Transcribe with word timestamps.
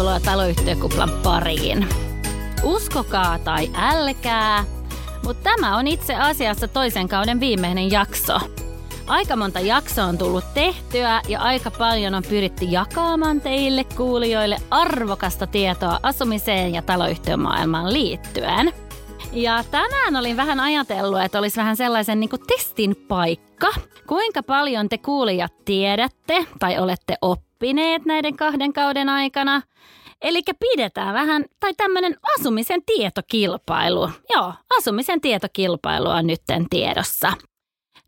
Tervetuloa 0.00 0.32
taloyhtiökuplan 0.32 1.10
pariin. 1.22 1.88
Uskokaa 2.62 3.38
tai 3.38 3.70
älkää, 3.74 4.64
mutta 5.24 5.50
tämä 5.50 5.76
on 5.76 5.86
itse 5.86 6.14
asiassa 6.14 6.68
toisen 6.68 7.08
kauden 7.08 7.40
viimeinen 7.40 7.90
jakso. 7.90 8.38
Aika 9.06 9.36
monta 9.36 9.60
jaksoa 9.60 10.04
on 10.04 10.18
tullut 10.18 10.44
tehtyä 10.54 11.20
ja 11.28 11.40
aika 11.40 11.70
paljon 11.70 12.14
on 12.14 12.22
pyritty 12.28 12.64
jakamaan 12.64 13.40
teille 13.40 13.84
kuulijoille 13.84 14.56
arvokasta 14.70 15.46
tietoa 15.46 16.00
asumiseen 16.02 16.74
ja 16.74 16.82
taloyhtiömaailmaan 16.82 17.92
liittyen. 17.92 18.72
Ja 19.32 19.64
tänään 19.70 20.16
olin 20.16 20.36
vähän 20.36 20.60
ajatellut, 20.60 21.22
että 21.22 21.38
olisi 21.38 21.56
vähän 21.56 21.76
sellaisen 21.76 22.20
niin 22.20 22.30
kuin 22.30 22.42
testin 22.46 22.96
paikka. 23.08 23.68
Kuinka 24.06 24.42
paljon 24.42 24.88
te 24.88 24.98
kuulijat 24.98 25.52
tiedätte 25.64 26.46
tai 26.58 26.78
olette 26.78 27.16
oppineet 27.22 28.04
näiden 28.04 28.36
kahden 28.36 28.72
kauden 28.72 29.08
aikana? 29.08 29.62
Eli 30.22 30.42
pidetään 30.60 31.14
vähän, 31.14 31.44
tai 31.60 31.74
tämmöinen 31.74 32.16
asumisen 32.38 32.82
tietokilpailu. 32.86 34.10
Joo, 34.34 34.52
asumisen 34.78 35.20
tietokilpailu 35.20 36.08
on 36.08 36.26
nytten 36.26 36.66
tiedossa. 36.70 37.32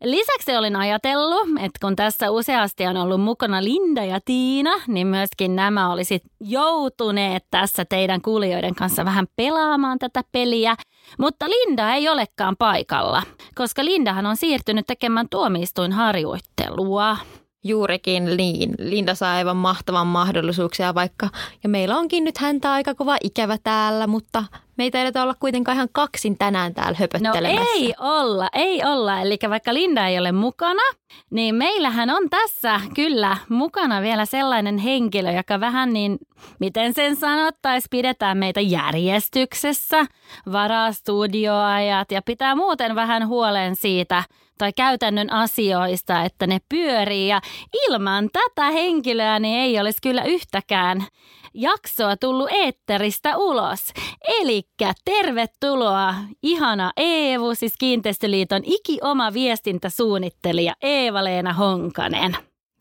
Lisäksi 0.03 0.57
olin 0.57 0.75
ajatellut, 0.75 1.47
että 1.49 1.79
kun 1.81 1.95
tässä 1.95 2.31
useasti 2.31 2.87
on 2.87 2.97
ollut 2.97 3.21
mukana 3.21 3.63
Linda 3.63 4.05
ja 4.05 4.19
Tiina, 4.25 4.71
niin 4.87 5.07
myöskin 5.07 5.55
nämä 5.55 5.91
olisit 5.91 6.23
joutuneet 6.39 7.45
tässä 7.51 7.85
teidän 7.85 8.21
kuulijoiden 8.21 8.75
kanssa 8.75 9.05
vähän 9.05 9.27
pelaamaan 9.35 9.99
tätä 9.99 10.21
peliä. 10.31 10.75
Mutta 11.19 11.45
Linda 11.49 11.93
ei 11.93 12.09
olekaan 12.09 12.55
paikalla, 12.59 13.23
koska 13.55 13.85
Lindahan 13.85 14.25
on 14.25 14.37
siirtynyt 14.37 14.87
tekemään 14.87 15.29
tuomioistuinharjoittelua. 15.29 17.17
Juurikin 17.63 18.37
niin. 18.37 18.75
Linda 18.79 19.15
saa 19.15 19.33
aivan 19.33 19.57
mahtavan 19.57 20.07
mahdollisuuksia 20.07 20.95
vaikka. 20.95 21.29
Ja 21.63 21.69
meillä 21.69 21.97
onkin 21.97 22.23
nyt 22.23 22.37
häntä 22.37 22.71
aika 22.71 22.95
kova 22.95 23.17
ikävä 23.23 23.57
täällä, 23.63 24.07
mutta 24.07 24.43
meitä 24.77 25.01
ei 25.01 25.11
olla 25.21 25.35
kuitenkaan 25.39 25.75
ihan 25.75 25.89
kaksin 25.91 26.37
tänään 26.37 26.73
täällä 26.73 26.97
höpöttelemässä. 26.99 27.63
No 27.63 27.69
ei 27.75 27.93
olla, 27.99 28.49
ei 28.53 28.83
olla. 28.85 29.21
Eli 29.21 29.37
vaikka 29.49 29.73
Linda 29.73 30.07
ei 30.07 30.19
ole 30.19 30.31
mukana, 30.31 30.81
niin 31.29 31.55
meillähän 31.55 32.09
on 32.09 32.29
tässä 32.29 32.81
kyllä 32.95 33.37
mukana 33.49 34.01
vielä 34.01 34.25
sellainen 34.25 34.77
henkilö, 34.77 35.31
joka 35.31 35.59
vähän 35.59 35.93
niin, 35.93 36.17
miten 36.59 36.93
sen 36.93 37.15
sanottaisi, 37.15 37.87
pidetään 37.91 38.37
meitä 38.37 38.61
järjestyksessä, 38.61 40.05
varaa 40.51 40.91
studioajat 40.91 42.11
ja 42.11 42.21
pitää 42.21 42.55
muuten 42.55 42.95
vähän 42.95 43.27
huolen 43.27 43.75
siitä– 43.75 44.23
tai 44.63 44.73
käytännön 44.73 45.31
asioista, 45.31 46.23
että 46.23 46.47
ne 46.47 46.59
pyörii. 46.69 47.27
Ja 47.27 47.41
ilman 47.87 48.29
tätä 48.33 48.71
henkilöä 48.71 49.39
niin 49.39 49.59
ei 49.59 49.79
olisi 49.79 49.97
kyllä 50.03 50.23
yhtäkään 50.23 51.05
jaksoa 51.53 52.17
tullut 52.17 52.49
eetteristä 52.51 53.37
ulos. 53.37 53.91
Eli 54.27 54.63
tervetuloa 55.05 56.15
ihana 56.43 56.91
Eevu, 56.97 57.55
siis 57.55 57.73
Kiinteistöliiton 57.79 58.61
iki-oma 58.65 59.33
viestintäsuunnittelija 59.33 60.73
Eeva-Leena 60.81 61.53
Honkanen. 61.53 62.37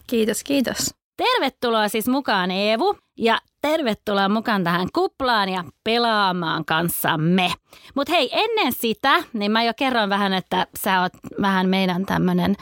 Kiitos, 0.07 0.45
kiitos. 0.45 1.02
Tervetuloa 1.17 1.89
siis 1.89 2.09
mukaan 2.09 2.51
Eevu 2.51 2.97
ja 3.19 3.39
tervetuloa 3.63 4.29
mukaan 4.29 4.65
tähän 4.65 4.89
kuplaan 4.93 5.49
ja 5.49 5.65
pelaamaan 5.85 6.65
kanssamme. 6.65 7.53
Mutta 7.95 8.13
hei, 8.13 8.31
ennen 8.33 8.73
sitä, 8.73 9.25
niin 9.33 9.53
mä 9.53 9.63
jo 9.63 9.73
kerron 9.77 10.09
vähän, 10.09 10.33
että 10.33 10.67
sä 10.79 11.01
oot 11.01 11.13
vähän 11.41 11.69
meidän 11.69 12.07
tämmönen 12.07 12.57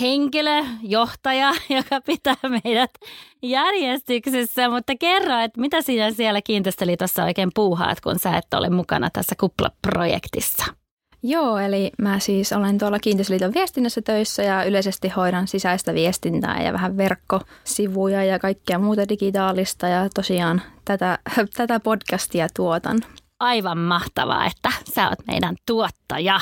henkilö, 0.00 0.64
johtaja, 0.82 1.52
joka 1.76 2.00
pitää 2.00 2.36
meidät 2.64 2.90
järjestyksessä, 3.42 4.68
mutta 4.68 4.92
kerro, 5.00 5.38
että 5.38 5.60
mitä 5.60 5.82
sinä 5.82 6.10
siellä 6.10 6.42
Kiinteistöliitossa 6.42 7.24
oikein 7.24 7.50
puuhaat, 7.54 8.00
kun 8.00 8.18
sä 8.18 8.36
et 8.36 8.54
ole 8.54 8.70
mukana 8.70 9.10
tässä 9.12 9.34
kuplaprojektissa? 9.40 10.83
Joo, 11.26 11.58
eli 11.58 11.90
mä 11.98 12.18
siis 12.18 12.52
olen 12.52 12.78
tuolla 12.78 12.98
Kiinteistöliiton 12.98 13.54
viestinnässä 13.54 14.02
töissä 14.02 14.42
ja 14.42 14.64
yleisesti 14.64 15.08
hoidan 15.08 15.48
sisäistä 15.48 15.94
viestintää 15.94 16.62
ja 16.62 16.72
vähän 16.72 16.96
verkkosivuja 16.96 18.24
ja 18.24 18.38
kaikkea 18.38 18.78
muuta 18.78 19.08
digitaalista 19.08 19.88
ja 19.88 20.08
tosiaan 20.14 20.62
tätä, 20.84 21.18
tätä 21.56 21.80
podcastia 21.80 22.46
tuotan. 22.56 23.00
Aivan 23.40 23.78
mahtavaa, 23.78 24.46
että 24.46 24.68
sä 24.94 25.08
oot 25.08 25.18
meidän 25.26 25.56
tuottaja. 25.66 26.40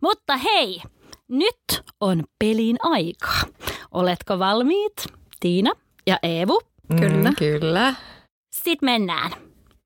Mutta 0.00 0.36
hei, 0.36 0.82
nyt 1.28 1.82
on 2.00 2.24
pelin 2.38 2.76
aika. 2.82 3.32
Oletko 3.90 4.38
valmiit, 4.38 5.06
Tiina 5.40 5.72
ja 6.06 6.18
Eevu? 6.22 6.60
Kyllä. 6.98 7.30
Mm, 7.30 7.36
kyllä. 7.36 7.94
Sitten 8.54 8.86
mennään. 8.86 9.30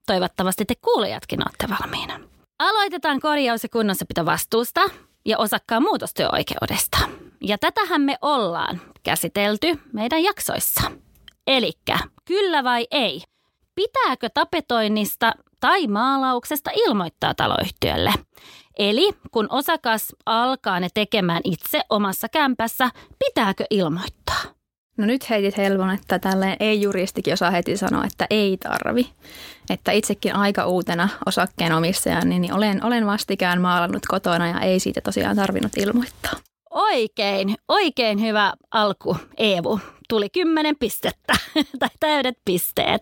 Toivottavasti 0.05 0.65
te 0.65 0.73
kuulijatkin 0.81 1.39
olette 1.41 1.67
valmiina. 1.69 2.26
Aloitetaan 2.59 3.19
korjaus- 3.19 3.63
ja 3.63 3.69
kunnossapito 3.69 4.25
vastuusta 4.25 4.81
ja 5.25 5.37
osakkaan 5.37 5.83
muutostyöoikeudesta. 5.83 6.97
Ja 7.41 7.57
tätähän 7.57 8.01
me 8.01 8.17
ollaan 8.21 8.81
käsitelty 9.03 9.79
meidän 9.93 10.23
jaksoissa. 10.23 10.91
Elikkä 11.47 11.99
kyllä 12.25 12.63
vai 12.63 12.87
ei? 12.91 13.21
Pitääkö 13.75 14.29
tapetoinnista 14.33 15.31
tai 15.59 15.87
maalauksesta 15.87 16.71
ilmoittaa 16.75 17.33
taloyhtiölle? 17.33 18.13
Eli 18.77 19.11
kun 19.31 19.47
osakas 19.49 20.15
alkaa 20.25 20.79
ne 20.79 20.87
tekemään 20.93 21.41
itse 21.43 21.81
omassa 21.89 22.29
kämpässä, 22.29 22.89
pitääkö 23.19 23.65
ilmoittaa? 23.69 24.56
No 24.97 25.05
nyt 25.05 25.29
heitit 25.29 25.57
helpon, 25.57 25.89
että 25.89 26.19
tälleen 26.19 26.57
ei-juristikin 26.59 27.33
osaa 27.33 27.51
heti 27.51 27.77
sanoa, 27.77 28.05
että 28.05 28.27
ei 28.29 28.57
tarvi. 28.57 29.09
Että 29.69 29.91
itsekin 29.91 30.35
aika 30.35 30.65
uutena 30.65 31.09
osakkeenomistajana, 31.25 32.25
niin 32.25 32.53
olen, 32.53 32.83
olen 32.83 33.05
vastikään 33.05 33.61
maalannut 33.61 34.05
kotona 34.07 34.47
ja 34.47 34.59
ei 34.59 34.79
siitä 34.79 35.01
tosiaan 35.01 35.35
tarvinnut 35.35 35.77
ilmoittaa. 35.77 36.33
Oikein, 36.69 37.55
oikein 37.67 38.21
hyvä 38.21 38.53
alku, 38.71 39.17
Eevu. 39.37 39.79
Tuli 40.09 40.29
kymmenen 40.29 40.75
pistettä 40.75 41.33
tai 41.79 41.89
täydet 41.99 42.37
pisteet. 42.45 43.01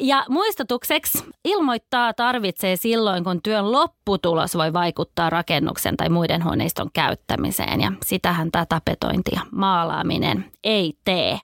Ja 0.00 0.24
muistutukseksi 0.28 1.24
ilmoittaa 1.44 2.14
tarvitsee 2.14 2.76
silloin, 2.76 3.24
kun 3.24 3.42
työn 3.42 3.72
lopputulos 3.72 4.54
voi 4.54 4.72
vaikuttaa 4.72 5.30
rakennuksen 5.30 5.96
tai 5.96 6.08
muiden 6.08 6.44
huoneiston 6.44 6.90
käyttämiseen. 6.92 7.80
Ja 7.80 7.92
sitähän 8.04 8.50
tämä 8.50 8.66
tapetointi 8.68 9.30
ja 9.34 9.40
maalaaminen 9.50 10.52
ei 10.64 10.94
tee. 11.04 11.38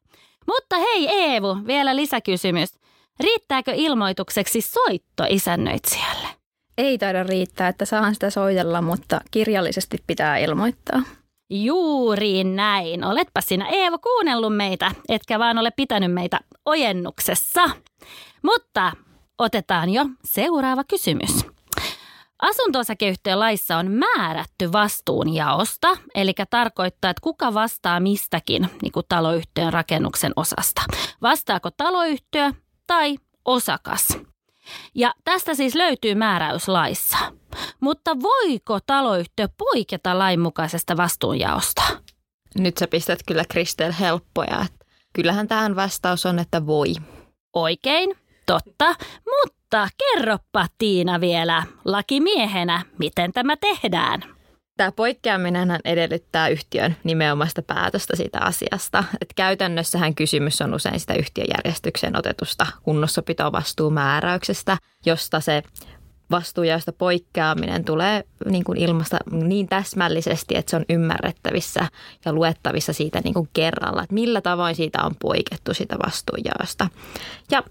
Mutta 0.46 0.76
hei 0.76 1.08
Eevu, 1.08 1.56
vielä 1.66 1.96
lisäkysymys. 1.96 2.78
Riittääkö 3.20 3.72
ilmoitukseksi 3.74 4.60
soitto 4.60 5.24
isännöitsijälle? 5.28 6.28
Ei 6.78 6.98
taida 6.98 7.22
riittää, 7.22 7.68
että 7.68 7.84
saan 7.84 8.14
sitä 8.14 8.30
soitella, 8.30 8.82
mutta 8.82 9.20
kirjallisesti 9.30 9.98
pitää 10.06 10.36
ilmoittaa. 10.36 11.02
Juuri 11.52 12.44
näin. 12.44 13.04
Oletpa 13.04 13.40
sinä 13.40 13.68
Eevo 13.68 13.98
kuunnellut 13.98 14.56
meitä, 14.56 14.90
etkä 15.08 15.38
vaan 15.38 15.58
ole 15.58 15.70
pitänyt 15.70 16.12
meitä 16.12 16.40
ojennuksessa. 16.64 17.70
Mutta 18.42 18.92
otetaan 19.38 19.90
jo 19.90 20.06
seuraava 20.24 20.84
kysymys. 20.84 21.46
laissa 23.34 23.76
on 23.76 23.90
määrätty 23.90 24.72
vastuunjaosta, 24.72 25.88
eli 26.14 26.32
tarkoittaa, 26.50 27.10
että 27.10 27.22
kuka 27.22 27.54
vastaa 27.54 28.00
mistäkin 28.00 28.68
niin 28.82 28.92
kuin 28.92 29.06
taloyhtiön 29.08 29.72
rakennuksen 29.72 30.32
osasta. 30.36 30.82
Vastaako 31.22 31.70
taloyhtiö 31.76 32.52
tai 32.86 33.18
osakas? 33.44 34.18
Ja 34.94 35.14
tästä 35.24 35.54
siis 35.54 35.74
löytyy 35.74 36.14
määräys 36.14 36.68
laissa. 36.68 37.18
Mutta 37.80 38.16
voiko 38.20 38.78
taloyhtiö 38.86 39.48
poiketa 39.58 40.18
lainmukaisesta 40.18 40.96
vastuunjaosta? 40.96 41.82
Nyt 42.58 42.78
sä 42.78 42.86
pistät 42.86 43.18
kyllä 43.26 43.44
Kristel 43.48 43.92
helppoja. 44.00 44.66
Kyllähän 45.12 45.48
tähän 45.48 45.76
vastaus 45.76 46.26
on, 46.26 46.38
että 46.38 46.66
voi. 46.66 46.94
Oikein, 47.52 48.16
totta. 48.46 48.94
Mutta 49.30 49.88
kerroppa 49.98 50.66
Tiina 50.78 51.20
vielä 51.20 51.62
lakimiehenä, 51.84 52.82
miten 52.98 53.32
tämä 53.32 53.56
tehdään. 53.56 54.22
Tämä 54.76 54.92
poikkeaminen 54.92 55.78
edellyttää 55.84 56.48
yhtiön 56.48 56.96
nimenomaista 57.04 57.62
päätöstä 57.62 58.16
siitä 58.16 58.38
asiasta. 58.40 59.04
Et 59.20 59.32
käytännössähän 59.36 60.14
kysymys 60.14 60.60
on 60.60 60.74
usein 60.74 61.00
sitä 61.00 61.14
yhtiöjärjestykseen 61.14 62.18
otetusta 62.18 62.66
kunnossapitovastuumääräyksestä, 62.82 64.76
josta 65.06 65.40
se 65.40 65.62
vastuujaosta 66.30 66.92
poikkeaminen 66.92 67.84
tulee 67.84 68.24
niin 68.44 68.64
kuin 68.64 68.78
ilmasta 68.78 69.18
niin 69.30 69.68
täsmällisesti, 69.68 70.56
että 70.56 70.70
se 70.70 70.76
on 70.76 70.84
ymmärrettävissä 70.88 71.86
ja 72.24 72.32
luettavissa 72.32 72.92
siitä 72.92 73.20
niin 73.24 73.34
kuin 73.34 73.48
kerralla, 73.52 74.02
että 74.02 74.14
millä 74.14 74.40
tavoin 74.40 74.74
siitä 74.74 75.02
on 75.02 75.14
poikettu 75.22 75.74
sitä 75.74 75.96
vastuujaosta. 76.06 76.88
Ja 77.50 77.62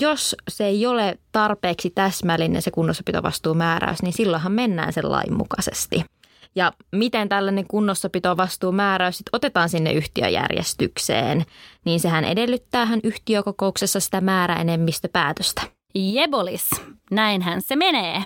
jos 0.00 0.36
se 0.48 0.64
ei 0.66 0.86
ole 0.86 1.18
tarpeeksi 1.32 1.90
täsmällinen 1.90 2.62
se 2.62 2.70
kunnossapitovastuumääräys, 2.70 4.02
niin 4.02 4.12
silloinhan 4.12 4.52
mennään 4.52 4.92
sen 4.92 5.10
lain 5.10 5.34
mukaisesti. 5.34 6.04
Ja 6.54 6.72
miten 6.92 7.28
tällainen 7.28 7.66
kunnossapitovastuumääräys 7.66 9.18
sit 9.18 9.26
otetaan 9.32 9.68
sinne 9.68 9.92
yhtiöjärjestykseen, 9.92 11.44
niin 11.84 12.00
sehän 12.00 12.24
edellyttää 12.24 12.86
hän 12.86 13.00
yhtiökokouksessa 13.04 14.00
sitä 14.00 14.20
määräenemmistöpäätöstä. 14.20 15.62
Jebolis, 15.94 16.70
näinhän 17.10 17.62
se 17.62 17.76
menee. 17.76 18.24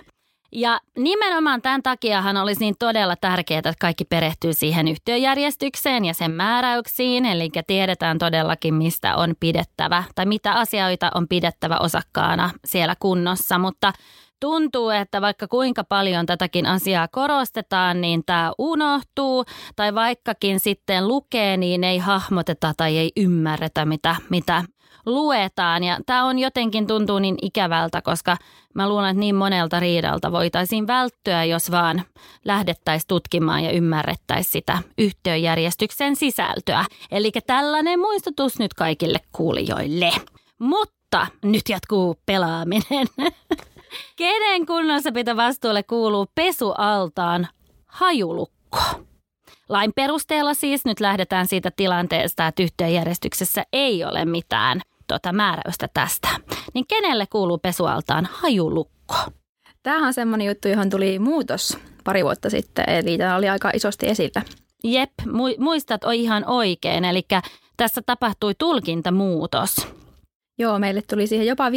Ja 0.51 0.79
nimenomaan 0.97 1.61
tämän 1.61 1.83
takiahan 1.83 2.37
olisi 2.37 2.59
niin 2.59 2.75
todella 2.79 3.15
tärkeää, 3.15 3.59
että 3.59 3.73
kaikki 3.79 4.05
perehtyy 4.05 4.53
siihen 4.53 4.87
yhtiöjärjestykseen 4.87 6.05
ja 6.05 6.13
sen 6.13 6.31
määräyksiin, 6.31 7.25
eli 7.25 7.49
tiedetään 7.67 8.17
todellakin, 8.17 8.73
mistä 8.73 9.15
on 9.15 9.35
pidettävä 9.39 10.03
tai 10.15 10.25
mitä 10.25 10.53
asioita 10.53 11.11
on 11.15 11.27
pidettävä 11.27 11.77
osakkaana 11.77 12.49
siellä 12.65 12.95
kunnossa, 12.99 13.57
mutta 13.57 13.93
tuntuu, 14.39 14.89
että 14.89 15.21
vaikka 15.21 15.47
kuinka 15.47 15.83
paljon 15.83 16.25
tätäkin 16.25 16.65
asiaa 16.65 17.07
korostetaan, 17.07 18.01
niin 18.01 18.23
tämä 18.25 18.51
unohtuu. 18.57 19.45
Tai 19.75 19.95
vaikkakin 19.95 20.59
sitten 20.59 21.07
lukee, 21.07 21.57
niin 21.57 21.83
ei 21.83 21.97
hahmoteta 21.97 22.73
tai 22.77 22.97
ei 22.97 23.11
ymmärretä, 23.15 23.85
mitä, 23.85 24.15
mitä 24.29 24.63
luetaan. 25.05 25.83
Ja 25.83 25.99
tämä 26.05 26.25
on 26.25 26.39
jotenkin 26.39 26.87
tuntuu 26.87 27.19
niin 27.19 27.35
ikävältä, 27.41 28.01
koska 28.01 28.37
mä 28.75 28.89
luulen, 28.89 29.09
että 29.09 29.19
niin 29.19 29.35
monelta 29.35 29.79
riidalta 29.79 30.31
voitaisiin 30.31 30.87
välttyä, 30.87 31.43
jos 31.43 31.71
vaan 31.71 32.03
lähdettäisiin 32.45 33.07
tutkimaan 33.07 33.63
ja 33.63 33.71
ymmärrettäisiin 33.71 34.51
sitä 34.51 34.79
yhtiöjärjestyksen 34.97 36.15
sisältöä. 36.15 36.85
Eli 37.11 37.31
tällainen 37.47 37.99
muistutus 37.99 38.59
nyt 38.59 38.73
kaikille 38.73 39.19
kuulijoille. 39.31 40.11
Mutta 40.59 41.27
nyt 41.43 41.69
jatkuu 41.69 42.15
pelaaminen. 42.25 43.07
Kenen 44.15 44.65
vastuulle 45.37 45.83
kuuluu 45.83 46.25
pesualtaan 46.35 47.47
hajulukko? 47.85 48.79
Lain 49.69 49.93
perusteella 49.95 50.53
siis 50.53 50.85
nyt 50.85 50.99
lähdetään 50.99 51.47
siitä 51.47 51.71
tilanteesta, 51.75 52.47
että 52.47 52.63
yhtiöjärjestyksessä 52.63 53.63
ei 53.73 54.05
ole 54.05 54.25
mitään 54.25 54.81
tota 55.07 55.33
määräystä 55.33 55.87
tästä. 55.93 56.27
Niin 56.73 56.85
kenelle 56.87 57.25
kuuluu 57.31 57.57
pesualtaan 57.57 58.29
hajulukko? 58.31 59.15
Tämähän 59.83 60.07
on 60.07 60.13
semmoinen 60.13 60.47
juttu, 60.47 60.67
johon 60.67 60.89
tuli 60.89 61.19
muutos 61.19 61.77
pari 62.03 62.23
vuotta 62.23 62.49
sitten, 62.49 62.89
eli 62.89 63.17
tämä 63.17 63.35
oli 63.35 63.49
aika 63.49 63.71
isosti 63.73 64.09
esillä. 64.09 64.41
Jep, 64.83 65.11
muistat 65.57 66.03
on 66.03 66.13
ihan 66.13 66.45
oikein, 66.45 67.05
eli 67.05 67.25
tässä 67.77 68.01
tapahtui 68.05 68.53
tulkintamuutos. 68.57 69.87
Joo, 70.59 70.79
meille 70.79 71.01
tuli 71.01 71.27
siihen 71.27 71.47
jopa 71.47 71.71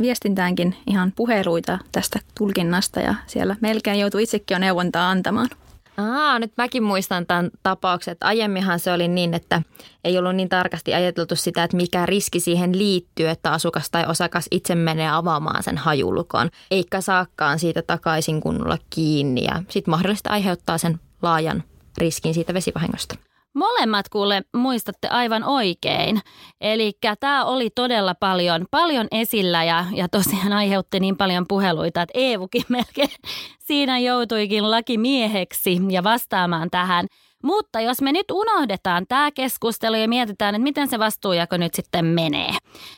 viestintäänkin 0.00 0.76
ihan 0.86 1.12
puheluita 1.16 1.78
tästä 1.92 2.18
tulkinnasta 2.38 3.00
ja 3.00 3.14
siellä 3.26 3.56
melkein 3.60 4.00
joutui 4.00 4.22
itsekin 4.22 4.54
jo 4.54 4.58
neuvontaa 4.58 5.10
antamaan. 5.10 5.48
Aa, 5.96 6.38
nyt 6.38 6.52
mäkin 6.56 6.82
muistan 6.82 7.26
tämän 7.26 7.50
tapauksen, 7.62 8.16
aiemminhan 8.20 8.78
se 8.78 8.92
oli 8.92 9.08
niin, 9.08 9.34
että 9.34 9.62
ei 10.04 10.18
ollut 10.18 10.36
niin 10.36 10.48
tarkasti 10.48 10.94
ajateltu 10.94 11.36
sitä, 11.36 11.64
että 11.64 11.76
mikä 11.76 12.06
riski 12.06 12.40
siihen 12.40 12.78
liittyy, 12.78 13.28
että 13.28 13.52
asukas 13.52 13.90
tai 13.90 14.06
osakas 14.06 14.46
itse 14.50 14.74
menee 14.74 15.10
avaamaan 15.10 15.62
sen 15.62 15.78
hajulukon, 15.78 16.50
eikä 16.70 17.00
saakkaan 17.00 17.58
siitä 17.58 17.82
takaisin 17.82 18.40
kunnolla 18.40 18.78
kiinni 18.90 19.44
ja 19.44 19.62
sitten 19.68 19.92
mahdollisesti 19.92 20.28
aiheuttaa 20.28 20.78
sen 20.78 21.00
laajan 21.22 21.62
riskin 21.98 22.34
siitä 22.34 22.54
vesivahingosta. 22.54 23.31
Molemmat 23.54 24.08
kuule 24.08 24.42
muistatte 24.56 25.08
aivan 25.08 25.44
oikein. 25.44 26.20
Eli 26.60 26.92
tämä 27.20 27.44
oli 27.44 27.70
todella 27.70 28.14
paljon, 28.14 28.66
paljon 28.70 29.06
esillä 29.10 29.64
ja, 29.64 29.84
ja 29.94 30.08
tosiaan 30.08 30.52
aiheutti 30.52 31.00
niin 31.00 31.16
paljon 31.16 31.44
puheluita, 31.48 32.02
että 32.02 32.18
Eevukin 32.18 32.64
melkein 32.76 33.16
siinä 33.58 33.98
joutuikin 33.98 34.70
lakimieheksi 34.70 35.80
ja 35.88 36.04
vastaamaan 36.04 36.70
tähän– 36.70 37.06
mutta 37.42 37.80
jos 37.80 38.02
me 38.02 38.12
nyt 38.12 38.30
unohdetaan 38.30 39.06
tämä 39.08 39.30
keskustelu 39.30 39.96
ja 39.96 40.08
mietitään, 40.08 40.54
että 40.54 40.62
miten 40.62 40.88
se 40.88 40.98
vastuujako 40.98 41.56
nyt 41.56 41.74
sitten 41.74 42.04
menee, 42.04 42.50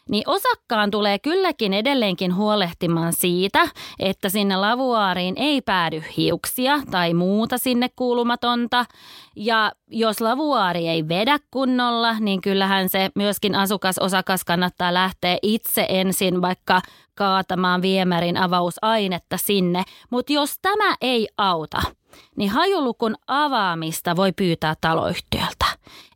niin 0.08 0.22
osakkaan 0.26 0.90
tulee 0.90 1.18
kylläkin 1.18 1.74
edelleenkin 1.74 2.34
huolehtimaan 2.34 3.12
siitä, 3.12 3.68
että 3.98 4.28
sinne 4.28 4.56
lavuaariin 4.56 5.34
ei 5.36 5.60
päädy 5.60 6.02
hiuksia 6.16 6.80
tai 6.90 7.14
muuta 7.14 7.58
sinne 7.58 7.88
kuulumatonta. 7.96 8.84
Ja 9.36 9.72
jos 9.86 10.20
lavuaari 10.20 10.88
ei 10.88 11.08
vedä 11.08 11.38
kunnolla, 11.50 12.18
niin 12.20 12.40
kyllähän 12.40 12.88
se 12.88 13.10
myöskin 13.14 13.54
asukas-osakas 13.54 14.44
kannattaa 14.44 14.94
lähteä 14.94 15.38
itse 15.42 15.86
ensin 15.88 16.42
vaikka 16.42 16.80
kaatamaan 17.14 17.82
viemärin 17.82 18.36
avausainetta 18.36 19.36
sinne. 19.36 19.82
Mutta 20.10 20.32
jos 20.32 20.58
tämä 20.62 20.94
ei 21.00 21.28
auta, 21.38 21.82
niin 22.36 22.50
hajulukun 22.50 23.14
avaamista 23.26 24.16
voi 24.16 24.32
pyytää 24.32 24.74
taloyhtiöltä. 24.80 25.64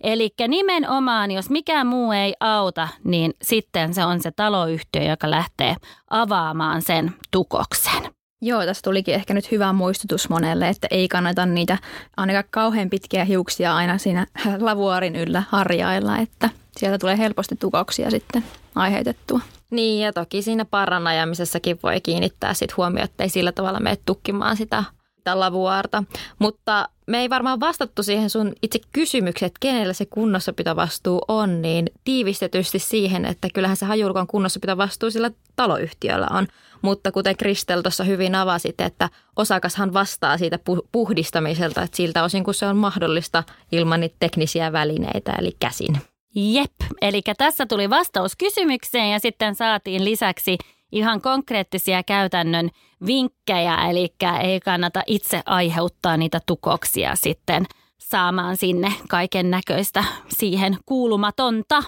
Eli 0.00 0.30
nimenomaan, 0.48 1.30
jos 1.30 1.50
mikään 1.50 1.86
muu 1.86 2.12
ei 2.12 2.34
auta, 2.40 2.88
niin 3.04 3.34
sitten 3.42 3.94
se 3.94 4.04
on 4.04 4.22
se 4.22 4.30
taloyhtiö, 4.30 5.02
joka 5.02 5.30
lähtee 5.30 5.76
avaamaan 6.10 6.82
sen 6.82 7.14
tukoksen. 7.30 8.18
Joo, 8.42 8.66
tässä 8.66 8.82
tulikin 8.82 9.14
ehkä 9.14 9.34
nyt 9.34 9.50
hyvä 9.50 9.72
muistutus 9.72 10.28
monelle, 10.28 10.68
että 10.68 10.86
ei 10.90 11.08
kannata 11.08 11.46
niitä 11.46 11.78
ainakaan 12.16 12.44
kauhean 12.50 12.90
pitkiä 12.90 13.24
hiuksia 13.24 13.76
aina 13.76 13.98
siinä 13.98 14.26
lavuarin 14.60 15.16
yllä 15.16 15.42
harjailla, 15.48 16.18
että 16.18 16.50
sieltä 16.76 16.98
tulee 16.98 17.18
helposti 17.18 17.56
tukoksia 17.56 18.10
sitten 18.10 18.44
aiheutettua. 18.74 19.40
Niin 19.70 20.04
ja 20.04 20.12
toki 20.12 20.42
siinä 20.42 20.64
paranajamisessakin 20.64 21.78
voi 21.82 22.00
kiinnittää 22.00 22.54
sit 22.54 22.76
huomioon, 22.76 23.04
että 23.04 23.22
ei 23.22 23.28
sillä 23.28 23.52
tavalla 23.52 23.80
mene 23.80 23.98
tukkimaan 24.06 24.56
sitä 24.56 24.84
sitä 25.28 25.40
lavuaarta. 25.40 26.04
Mutta 26.38 26.88
me 27.06 27.18
ei 27.18 27.30
varmaan 27.30 27.60
vastattu 27.60 28.02
siihen 28.02 28.30
sun 28.30 28.52
itse 28.62 28.78
kysymykseen, 28.92 29.46
että 29.46 29.58
kenellä 29.60 29.92
se 29.92 30.06
kunnossapitovastuu 30.06 31.22
on, 31.28 31.62
niin 31.62 31.90
tiivistetysti 32.04 32.78
siihen, 32.78 33.24
että 33.24 33.48
kyllähän 33.54 33.76
se 33.76 33.86
hajulukon 33.86 34.26
kunnossapitovastuu 34.26 35.10
sillä 35.10 35.30
taloyhtiöllä 35.56 36.26
on. 36.30 36.46
Mutta 36.82 37.12
kuten 37.12 37.36
Kristel 37.36 37.82
tuossa 37.82 38.04
hyvin 38.04 38.34
avasit, 38.34 38.80
että 38.80 39.10
osakashan 39.36 39.92
vastaa 39.92 40.38
siitä 40.38 40.58
puhdistamiselta, 40.92 41.82
että 41.82 41.96
siltä 41.96 42.24
osin 42.24 42.44
kun 42.44 42.54
se 42.54 42.66
on 42.66 42.76
mahdollista 42.76 43.44
ilman 43.72 44.00
niitä 44.00 44.16
teknisiä 44.20 44.72
välineitä, 44.72 45.32
eli 45.32 45.56
käsin. 45.60 45.96
Jep, 46.34 46.72
eli 47.00 47.22
tässä 47.38 47.66
tuli 47.66 47.90
vastaus 47.90 48.36
kysymykseen 48.36 49.10
ja 49.10 49.20
sitten 49.20 49.54
saatiin 49.54 50.04
lisäksi 50.04 50.58
ihan 50.92 51.20
konkreettisia 51.20 52.02
käytännön 52.02 52.70
vinkkejä, 53.06 53.88
eli 53.90 54.14
ei 54.42 54.60
kannata 54.60 55.02
itse 55.06 55.42
aiheuttaa 55.46 56.16
niitä 56.16 56.40
tukoksia 56.46 57.16
sitten 57.16 57.66
saamaan 57.98 58.56
sinne 58.56 58.92
kaiken 59.08 59.50
näköistä 59.50 60.04
siihen 60.28 60.78
kuulumatonta. 60.86 61.82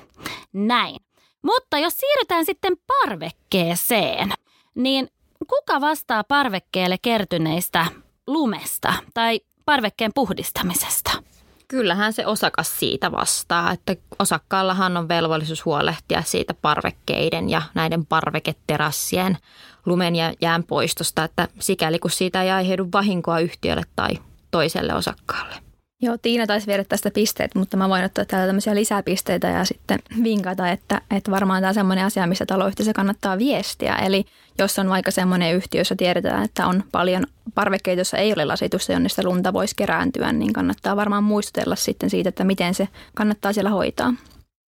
Näin. 0.52 0.96
Mutta 1.42 1.78
jos 1.78 1.96
siirrytään 1.96 2.44
sitten 2.44 2.76
parvekkeeseen, 2.86 4.32
niin 4.74 5.08
kuka 5.48 5.80
vastaa 5.80 6.24
parvekkeelle 6.24 6.96
kertyneistä 7.02 7.86
lumesta 8.26 8.94
tai 9.14 9.40
parvekkeen 9.64 10.10
puhdistamisesta? 10.14 11.29
Kyllähän 11.70 12.12
se 12.12 12.26
osakas 12.26 12.78
siitä 12.78 13.12
vastaa, 13.12 13.72
että 13.72 13.96
osakkaallahan 14.18 14.96
on 14.96 15.08
velvollisuus 15.08 15.64
huolehtia 15.64 16.22
siitä 16.22 16.54
parvekkeiden 16.54 17.50
ja 17.50 17.62
näiden 17.74 18.06
parveketerassien 18.06 19.38
lumen 19.86 20.16
ja 20.16 20.32
jään 20.40 20.64
poistosta, 20.64 21.24
että 21.24 21.48
sikäli 21.58 21.98
kun 21.98 22.10
siitä 22.10 22.42
ei 22.42 22.50
aiheudu 22.50 22.88
vahinkoa 22.92 23.40
yhtiölle 23.40 23.82
tai 23.96 24.08
toiselle 24.50 24.94
osakkaalle. 24.94 25.54
Joo, 26.02 26.18
Tiina 26.18 26.46
taisi 26.46 26.66
viedä 26.66 26.84
tästä 26.84 27.10
pisteet, 27.10 27.54
mutta 27.54 27.76
mä 27.76 27.88
voin 27.88 28.04
ottaa 28.04 28.24
täällä 28.24 28.46
tämmöisiä 28.46 28.74
lisäpisteitä 28.74 29.48
ja 29.48 29.64
sitten 29.64 29.98
vinkata, 30.22 30.68
että, 30.68 31.00
että 31.16 31.30
varmaan 31.30 31.62
tämä 31.62 31.68
on 31.68 31.74
semmoinen 31.74 32.04
asia, 32.04 32.26
missä 32.26 32.46
taloyhtiössä 32.46 32.92
kannattaa 32.92 33.38
viestiä. 33.38 33.96
Eli 33.96 34.24
jos 34.60 34.78
on 34.78 34.88
vaikka 34.88 35.10
semmoinen 35.10 35.54
yhtiö, 35.54 35.80
jossa 35.80 35.96
tiedetään, 35.96 36.44
että 36.44 36.66
on 36.66 36.84
paljon 36.92 37.26
parvekkeita, 37.54 37.98
joissa 37.98 38.16
ei 38.16 38.32
ole 38.32 38.44
lasitusta, 38.44 38.92
jonne 38.92 39.08
sitä 39.08 39.22
lunta 39.22 39.52
voisi 39.52 39.76
kerääntyä, 39.76 40.32
niin 40.32 40.52
kannattaa 40.52 40.96
varmaan 40.96 41.24
muistutella 41.24 41.76
sitten 41.76 42.10
siitä, 42.10 42.28
että 42.28 42.44
miten 42.44 42.74
se 42.74 42.88
kannattaa 43.14 43.52
siellä 43.52 43.70
hoitaa. 43.70 44.14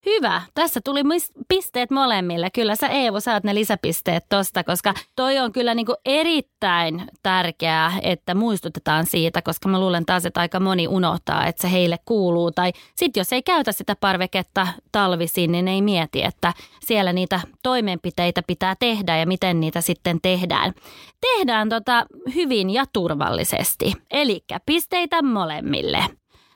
Hyvä. 0.07 0.43
Tässä 0.55 0.81
tuli 0.85 1.01
pisteet 1.49 1.91
molemmille. 1.91 2.51
Kyllä 2.51 2.77
sä 2.77 2.89
Eevo 2.89 3.21
saat 3.21 3.45
ne 3.45 3.55
lisäpisteet 3.55 4.25
tosta, 4.29 4.65
koska 4.65 4.95
toi 5.17 5.39
on 5.39 5.53
kyllä 5.53 5.75
niinku 5.75 5.95
erittäin 6.05 7.05
tärkeää, 7.23 7.93
että 8.03 8.35
muistutetaan 8.35 9.07
siitä, 9.07 9.43
koska 9.43 9.69
mä 9.69 9.81
luulen 9.81 10.07
taas, 10.07 10.27
että 10.27 10.41
aika 10.41 10.61
moni 10.61 10.89
unohtaa, 10.89 11.47
että 11.47 11.63
se 11.63 11.73
heille 11.73 11.97
kuuluu. 12.05 12.51
Tai 12.51 12.73
sitten 12.97 13.21
jos 13.21 13.33
ei 13.33 13.43
käytä 13.43 13.73
sitä 13.73 13.97
parveketta 14.01 14.69
talvisin, 14.93 15.53
niin 15.53 15.69
ei 15.69 15.83
mieti, 15.83 16.23
että 16.23 16.53
siellä 16.85 17.13
niitä 17.13 17.41
toimenpiteitä 17.63 18.43
pitää 18.47 18.75
tehdä 18.79 19.17
ja 19.17 19.27
miten 19.27 19.61
niitä 19.61 19.81
sitten 19.81 20.19
tehdään. 20.23 20.73
Tehdään 21.21 21.69
tota 21.69 22.07
hyvin 22.35 22.71
ja 22.71 22.85
turvallisesti. 22.93 23.93
Eli 24.11 24.45
pisteitä 24.67 25.23
molemmille. 25.23 26.05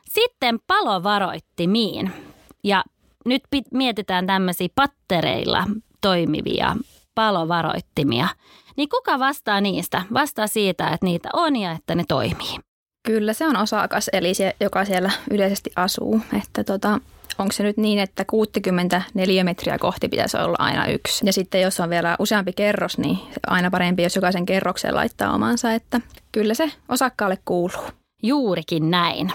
Sitten 0.08 0.58
palovaroittimiin. 0.66 2.12
Ja 2.64 2.84
nyt 3.26 3.42
mietitään 3.72 4.26
tämmöisiä 4.26 4.68
pattereilla 4.74 5.64
toimivia 6.00 6.76
palovaroittimia, 7.14 8.28
niin 8.76 8.88
kuka 8.88 9.18
vastaa 9.18 9.60
niistä? 9.60 10.02
Vastaa 10.14 10.46
siitä, 10.46 10.88
että 10.88 11.06
niitä 11.06 11.28
on 11.32 11.56
ja 11.56 11.72
että 11.72 11.94
ne 11.94 12.04
toimii. 12.08 12.56
Kyllä 13.06 13.32
se 13.32 13.46
on 13.46 13.56
osakas, 13.56 14.10
eli 14.12 14.34
se, 14.34 14.56
joka 14.60 14.84
siellä 14.84 15.10
yleisesti 15.30 15.70
asuu. 15.76 16.20
Että 16.38 16.64
tota, 16.64 17.00
onko 17.38 17.52
se 17.52 17.62
nyt 17.62 17.76
niin, 17.76 17.98
että 17.98 18.24
64 18.24 19.44
metriä 19.44 19.78
kohti 19.78 20.08
pitäisi 20.08 20.36
olla 20.36 20.56
aina 20.58 20.86
yksi. 20.86 21.26
Ja 21.26 21.32
sitten 21.32 21.60
jos 21.60 21.80
on 21.80 21.90
vielä 21.90 22.16
useampi 22.18 22.52
kerros, 22.52 22.98
niin 22.98 23.18
aina 23.46 23.70
parempi, 23.70 24.02
jos 24.02 24.16
jokaisen 24.16 24.46
kerroksen 24.46 24.94
laittaa 24.94 25.34
omansa, 25.34 25.72
että 25.72 26.00
kyllä 26.32 26.54
se 26.54 26.72
osakkaalle 26.88 27.38
kuuluu. 27.44 27.90
Juurikin 28.22 28.90
näin. 28.90 29.32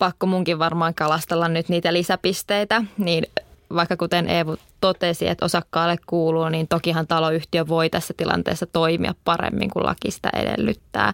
Pakko 0.00 0.26
munkin 0.26 0.58
varmaan 0.58 0.94
kalastella 0.94 1.48
nyt 1.48 1.68
niitä 1.68 1.92
lisäpisteitä, 1.92 2.82
niin 2.98 3.26
vaikka 3.74 3.96
kuten 3.96 4.28
Eevu 4.28 4.56
totesi, 4.80 5.28
että 5.28 5.44
osakkaalle 5.44 5.96
kuuluu, 6.06 6.48
niin 6.48 6.68
tokihan 6.68 7.06
taloyhtiö 7.06 7.68
voi 7.68 7.90
tässä 7.90 8.14
tilanteessa 8.16 8.66
toimia 8.66 9.14
paremmin 9.24 9.70
kuin 9.70 9.86
laki 9.86 10.10
sitä 10.10 10.30
edellyttää. 10.34 11.12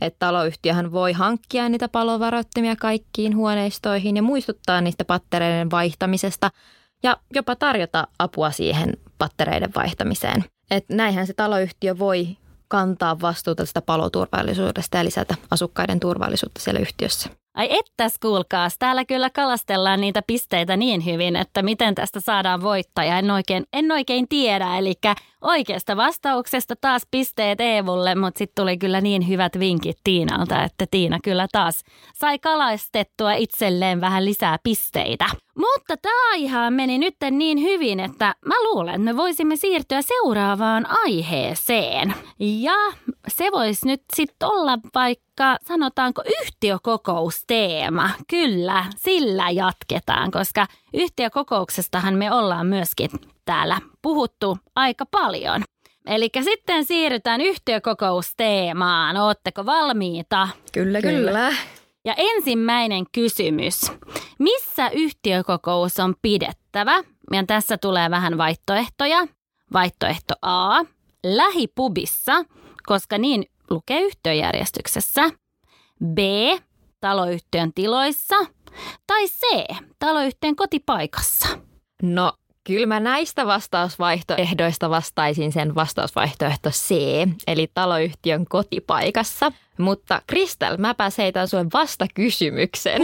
Että 0.00 0.16
taloyhtiöhän 0.18 0.92
voi 0.92 1.12
hankkia 1.12 1.68
niitä 1.68 1.88
palovaroittimia 1.88 2.76
kaikkiin 2.76 3.36
huoneistoihin 3.36 4.16
ja 4.16 4.22
muistuttaa 4.22 4.80
niistä 4.80 5.04
pattereiden 5.04 5.70
vaihtamisesta 5.70 6.50
ja 7.02 7.16
jopa 7.34 7.56
tarjota 7.56 8.06
apua 8.18 8.50
siihen 8.50 8.92
pattereiden 9.18 9.70
vaihtamiseen. 9.76 10.44
Et 10.70 10.84
näinhän 10.88 11.26
se 11.26 11.32
taloyhtiö 11.32 11.98
voi 11.98 12.36
kantaa 12.68 13.20
vastuuta 13.20 13.62
tästä 13.62 13.82
paloturvallisuudesta 13.82 14.96
ja 14.96 15.04
lisätä 15.04 15.34
asukkaiden 15.50 16.00
turvallisuutta 16.00 16.60
siellä 16.60 16.80
yhtiössä. 16.80 17.30
Ai 17.58 17.68
ettäs 17.70 18.18
kuulkaas, 18.22 18.76
täällä 18.78 19.04
kyllä 19.04 19.30
kalastellaan 19.30 20.00
niitä 20.00 20.22
pisteitä 20.26 20.76
niin 20.76 21.04
hyvin, 21.04 21.36
että 21.36 21.62
miten 21.62 21.94
tästä 21.94 22.20
saadaan 22.20 22.62
voittaja, 22.62 23.18
en 23.18 23.30
oikein, 23.30 23.64
en 23.72 23.92
oikein 23.92 24.28
tiedä. 24.28 24.78
Eli 24.78 24.94
oikeasta 25.42 25.96
vastauksesta 25.96 26.74
taas 26.80 27.02
pisteet 27.10 27.60
Eevulle, 27.60 28.14
mutta 28.14 28.38
sitten 28.38 28.62
tuli 28.62 28.78
kyllä 28.78 29.00
niin 29.00 29.28
hyvät 29.28 29.58
vinkit 29.58 29.96
Tiinalta, 30.04 30.64
että 30.64 30.86
Tiina 30.90 31.18
kyllä 31.24 31.46
taas 31.52 31.84
sai 32.14 32.38
kalaistettua 32.38 33.32
itselleen 33.32 34.00
vähän 34.00 34.24
lisää 34.24 34.58
pisteitä. 34.62 35.26
Mutta 35.58 35.96
tämä 36.02 36.34
ihan 36.36 36.72
meni 36.72 36.98
nyt 36.98 37.16
niin 37.30 37.62
hyvin, 37.62 38.00
että 38.00 38.34
mä 38.44 38.54
luulen, 38.64 38.94
että 38.94 39.04
me 39.04 39.16
voisimme 39.16 39.56
siirtyä 39.56 40.02
seuraavaan 40.02 40.86
aiheeseen. 41.04 42.14
Ja 42.38 42.74
se 43.28 43.48
voisi 43.52 43.86
nyt 43.86 44.02
sitten 44.16 44.48
olla 44.48 44.78
vaikka, 44.94 45.56
sanotaanko 45.62 46.22
yhtiökokousteema. 46.40 48.10
Kyllä, 48.30 48.84
sillä 48.96 49.50
jatketaan, 49.50 50.30
koska 50.30 50.66
yhtiökokouksestahan 50.94 52.14
me 52.14 52.32
ollaan 52.32 52.66
myöskin 52.66 53.10
täällä 53.44 53.78
puhuttu 54.02 54.58
aika 54.74 55.06
paljon. 55.06 55.62
Eli 56.06 56.30
sitten 56.44 56.84
siirrytään 56.84 57.40
yhtiökokousteemaan. 57.40 59.16
Ootteko 59.16 59.66
valmiita? 59.66 60.48
Kyllä, 60.72 61.00
kyllä. 61.00 61.30
kyllä. 61.30 61.52
Ja 62.04 62.14
ensimmäinen 62.16 63.04
kysymys. 63.12 63.92
Missä 64.38 64.88
yhtiökokous 64.88 66.00
on 66.00 66.14
pidettävä? 66.22 66.96
Ja 67.32 67.44
tässä 67.46 67.78
tulee 67.78 68.10
vähän 68.10 68.38
vaihtoehtoja. 68.38 69.26
Vaihtoehto 69.72 70.34
A. 70.42 70.84
Lähipubissa, 71.24 72.44
koska 72.86 73.18
niin 73.18 73.44
lukee 73.70 74.00
yhtiöjärjestyksessä. 74.00 75.30
B. 76.04 76.18
Taloyhtiön 77.00 77.72
tiloissa. 77.74 78.36
Tai 79.06 79.28
C. 79.28 79.42
Taloyhtiön 79.98 80.56
kotipaikassa. 80.56 81.48
No 82.02 82.32
Kyllä 82.68 82.86
mä 82.86 83.00
näistä 83.00 83.46
vastausvaihtoehdoista 83.46 84.90
vastaisin 84.90 85.52
sen 85.52 85.74
vastausvaihtoehto 85.74 86.70
C, 86.70 86.94
eli 87.46 87.70
taloyhtiön 87.74 88.44
kotipaikassa. 88.48 89.52
Mutta 89.78 90.22
Kristel, 90.26 90.76
mä 90.76 90.94
heitän 91.18 91.48
sua 91.48 91.64
vasta 91.74 92.06
kysymyksen. 92.14 93.02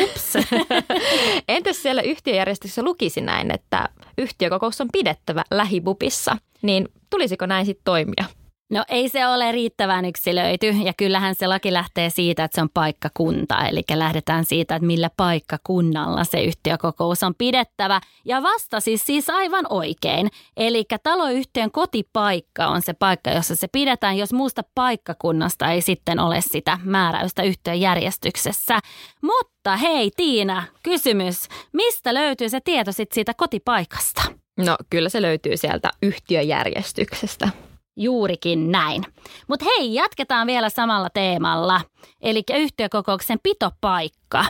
Entäs 1.48 1.82
siellä 1.82 2.02
yhtiöjärjestyksessä 2.02 2.82
lukisi 2.82 3.20
näin, 3.20 3.50
että 3.50 3.88
yhtiökokous 4.18 4.80
on 4.80 4.88
pidettävä 4.92 5.44
lähibupissa, 5.50 6.36
niin 6.62 6.88
tulisiko 7.10 7.46
näin 7.46 7.66
sitten 7.66 7.84
toimia? 7.84 8.24
No 8.70 8.84
ei 8.88 9.08
se 9.08 9.26
ole 9.26 9.52
riittävän 9.52 10.04
yksilöity 10.04 10.70
ja 10.70 10.92
kyllähän 10.96 11.34
se 11.34 11.46
laki 11.46 11.72
lähtee 11.72 12.10
siitä, 12.10 12.44
että 12.44 12.54
se 12.54 12.62
on 12.62 12.68
paikkakunta. 12.74 13.68
Eli 13.68 13.82
lähdetään 13.94 14.44
siitä, 14.44 14.76
että 14.76 14.86
millä 14.86 15.10
paikkakunnalla 15.16 16.24
se 16.24 16.44
yhtiökokous 16.44 17.22
on 17.22 17.34
pidettävä. 17.38 18.00
Ja 18.24 18.42
vastasi 18.42 18.96
siis 18.96 19.30
aivan 19.30 19.66
oikein. 19.70 20.30
Eli 20.56 20.84
taloyhtiön 21.02 21.70
kotipaikka 21.70 22.66
on 22.66 22.82
se 22.82 22.92
paikka, 22.92 23.30
jossa 23.30 23.56
se 23.56 23.68
pidetään, 23.68 24.18
jos 24.18 24.32
muusta 24.32 24.62
paikkakunnasta 24.74 25.70
ei 25.70 25.80
sitten 25.80 26.20
ole 26.20 26.40
sitä 26.40 26.78
määräystä 26.84 27.42
yhtiöjärjestyksessä. 27.42 28.78
Mutta 29.22 29.76
hei 29.76 30.10
Tiina, 30.16 30.62
kysymys. 30.82 31.48
Mistä 31.72 32.14
löytyy 32.14 32.48
se 32.48 32.60
tieto 32.60 32.92
sitten 32.92 33.14
siitä 33.14 33.34
kotipaikasta? 33.34 34.22
No 34.56 34.76
kyllä 34.90 35.08
se 35.08 35.22
löytyy 35.22 35.56
sieltä 35.56 35.90
yhtiöjärjestyksestä. 36.02 37.48
Juurikin 37.96 38.72
näin. 38.72 39.02
Mutta 39.48 39.64
hei, 39.64 39.94
jatketaan 39.94 40.46
vielä 40.46 40.68
samalla 40.68 41.10
teemalla, 41.10 41.80
eli 42.20 42.42
yhtiökokouksen 42.54 43.38
pitopaikka. 43.42 44.44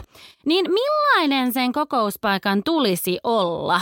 Niin 0.45 0.65
millainen 0.71 1.53
sen 1.53 1.71
kokouspaikan 1.71 2.63
tulisi 2.63 3.19
olla? 3.23 3.81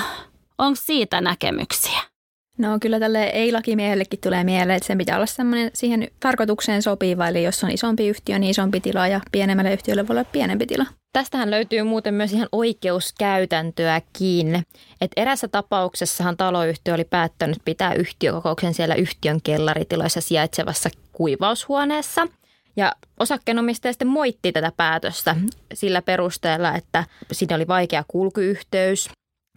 Onko 0.57 0.79
siitä 0.83 1.21
näkemyksiä? 1.21 2.12
No 2.57 2.77
kyllä 2.81 2.99
tälle 2.99 3.23
ei-lakimiehellekin 3.23 4.19
tulee 4.19 4.43
mieleen, 4.43 4.77
että 4.77 4.87
sen 4.87 4.97
pitää 4.97 5.15
olla 5.15 5.25
semmoinen 5.25 5.71
siihen 5.73 6.07
tarkoitukseen 6.19 6.81
sopiva, 6.81 7.27
eli 7.27 7.43
jos 7.43 7.63
on 7.63 7.71
isompi 7.71 8.07
yhtiö, 8.07 8.39
niin 8.39 8.51
isompi 8.51 8.79
tila 8.79 9.07
ja 9.07 9.21
pienemmälle 9.31 9.73
yhtiölle 9.73 10.07
voi 10.07 10.13
olla 10.13 10.23
pienempi 10.23 10.65
tila. 10.65 10.85
Tästähän 11.13 11.51
löytyy 11.51 11.83
muuten 11.83 12.13
myös 12.13 12.33
ihan 12.33 12.49
oikeuskäytäntöäkin. 12.51 14.63
Että 15.01 15.21
erässä 15.21 15.47
tapauksessahan 15.47 16.37
taloyhtiö 16.37 16.93
oli 16.93 17.03
päättänyt 17.03 17.57
pitää 17.65 17.93
yhtiökokouksen 17.93 18.73
siellä 18.73 18.95
yhtiön 18.95 19.41
kellaritiloissa 19.41 20.21
sijaitsevassa 20.21 20.89
kuivaushuoneessa. 21.11 22.27
Ja 22.75 22.91
osakkeenomistaja 23.19 23.93
sitten 23.93 24.07
moitti 24.07 24.51
tätä 24.51 24.71
päätöstä 24.77 25.35
sillä 25.73 26.01
perusteella, 26.01 26.75
että 26.75 27.03
siinä 27.31 27.55
oli 27.55 27.67
vaikea 27.67 28.03
kulkuyhteys, 28.07 29.09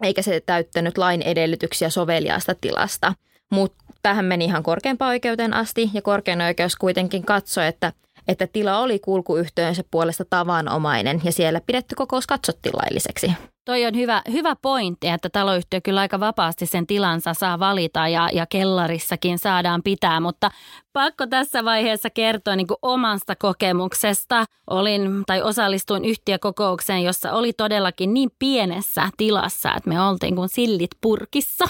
eikä 0.03 0.23
se 0.23 0.41
täyttänyt 0.47 0.99
lain 0.99 1.23
edellytyksiä 1.23 1.91
soveliaasta 1.91 2.55
tilasta. 2.61 3.15
Mutta 3.51 3.85
tähän 4.03 4.25
meni 4.25 4.45
ihan 4.45 4.63
korkeimpaan 4.63 5.09
oikeuteen 5.09 5.55
asti 5.55 5.91
ja 5.95 6.03
korkein 6.03 6.41
oikeus 6.41 6.77
kuitenkin 6.77 7.25
katsoi, 7.25 7.67
että 7.67 7.93
että 8.29 8.47
tila 8.47 8.79
oli 8.79 8.99
kulkuyhtiönsä 8.99 9.85
puolesta 9.91 10.25
tavanomainen 10.31 11.21
ja 11.25 11.33
siellä 11.33 11.61
pidetty 11.67 11.95
kokous 11.95 12.27
katsottiin 12.27 12.77
lailliseksi. 12.77 13.33
Toi 13.67 13.87
on 13.87 13.97
hyvä, 13.97 14.23
hyvä 14.33 14.57
pointti, 14.63 15.09
että 15.09 15.29
taloyhtiö 15.29 15.81
kyllä 15.81 16.01
aika 16.01 16.21
vapaasti 16.21 16.67
sen 16.67 16.87
tilansa 16.87 17.35
saa 17.35 17.59
valita 17.59 18.09
ja, 18.09 18.29
ja 18.33 18.47
kellarissakin 18.47 19.39
saadaan 19.39 19.83
pitää, 19.83 20.21
mutta 20.21 20.51
pakko 20.97 21.27
tässä 21.27 21.65
vaiheessa 21.65 22.11
kertoa 22.11 22.57
niin 22.57 22.67
kuin 22.67 22.79
omasta 22.83 23.37
kokemuksesta. 23.37 24.45
Olin 24.71 25.23
tai 25.27 25.43
osallistuin 25.43 26.05
yhtiökokoukseen, 26.05 27.03
jossa 27.03 27.33
oli 27.33 27.53
todellakin 27.53 28.15
niin 28.15 28.31
pienessä 28.39 29.09
tilassa, 29.17 29.75
että 29.77 29.89
me 29.89 30.01
oltiin 30.01 30.37
kuin 30.37 30.49
sillit 30.49 30.91
purkissa. 31.01 31.65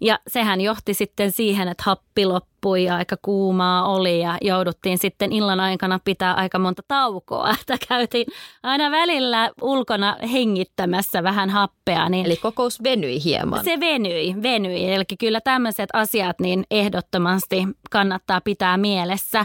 Ja 0.00 0.18
sehän 0.26 0.60
johti 0.60 0.94
sitten 0.94 1.32
siihen, 1.32 1.68
että 1.68 1.82
happi 1.86 2.26
loppui 2.26 2.84
ja 2.84 2.96
aika 2.96 3.16
kuumaa 3.22 3.88
oli 3.88 4.20
ja 4.20 4.38
jouduttiin 4.40 4.98
sitten 4.98 5.32
illan 5.32 5.60
aikana 5.60 6.00
pitää 6.04 6.34
aika 6.34 6.58
monta 6.58 6.82
taukoa. 6.88 7.50
Että 7.60 7.76
käytiin 7.88 8.26
aina 8.62 8.90
välillä 8.90 9.50
ulkona 9.62 10.16
hengittämässä 10.32 11.22
vähän 11.22 11.39
vähän 11.40 11.50
happea. 11.50 12.08
Niin 12.08 12.26
Eli 12.26 12.36
kokous 12.36 12.82
venyi 12.82 13.24
hieman. 13.24 13.64
Se 13.64 13.80
venyi, 13.80 14.36
venyi. 14.42 14.94
Eli 14.94 15.04
kyllä 15.18 15.40
tämmöiset 15.40 15.88
asiat 15.92 16.40
niin 16.40 16.64
ehdottomasti 16.70 17.66
kannattaa 17.90 18.40
pitää 18.40 18.76
mielessä. 18.76 19.44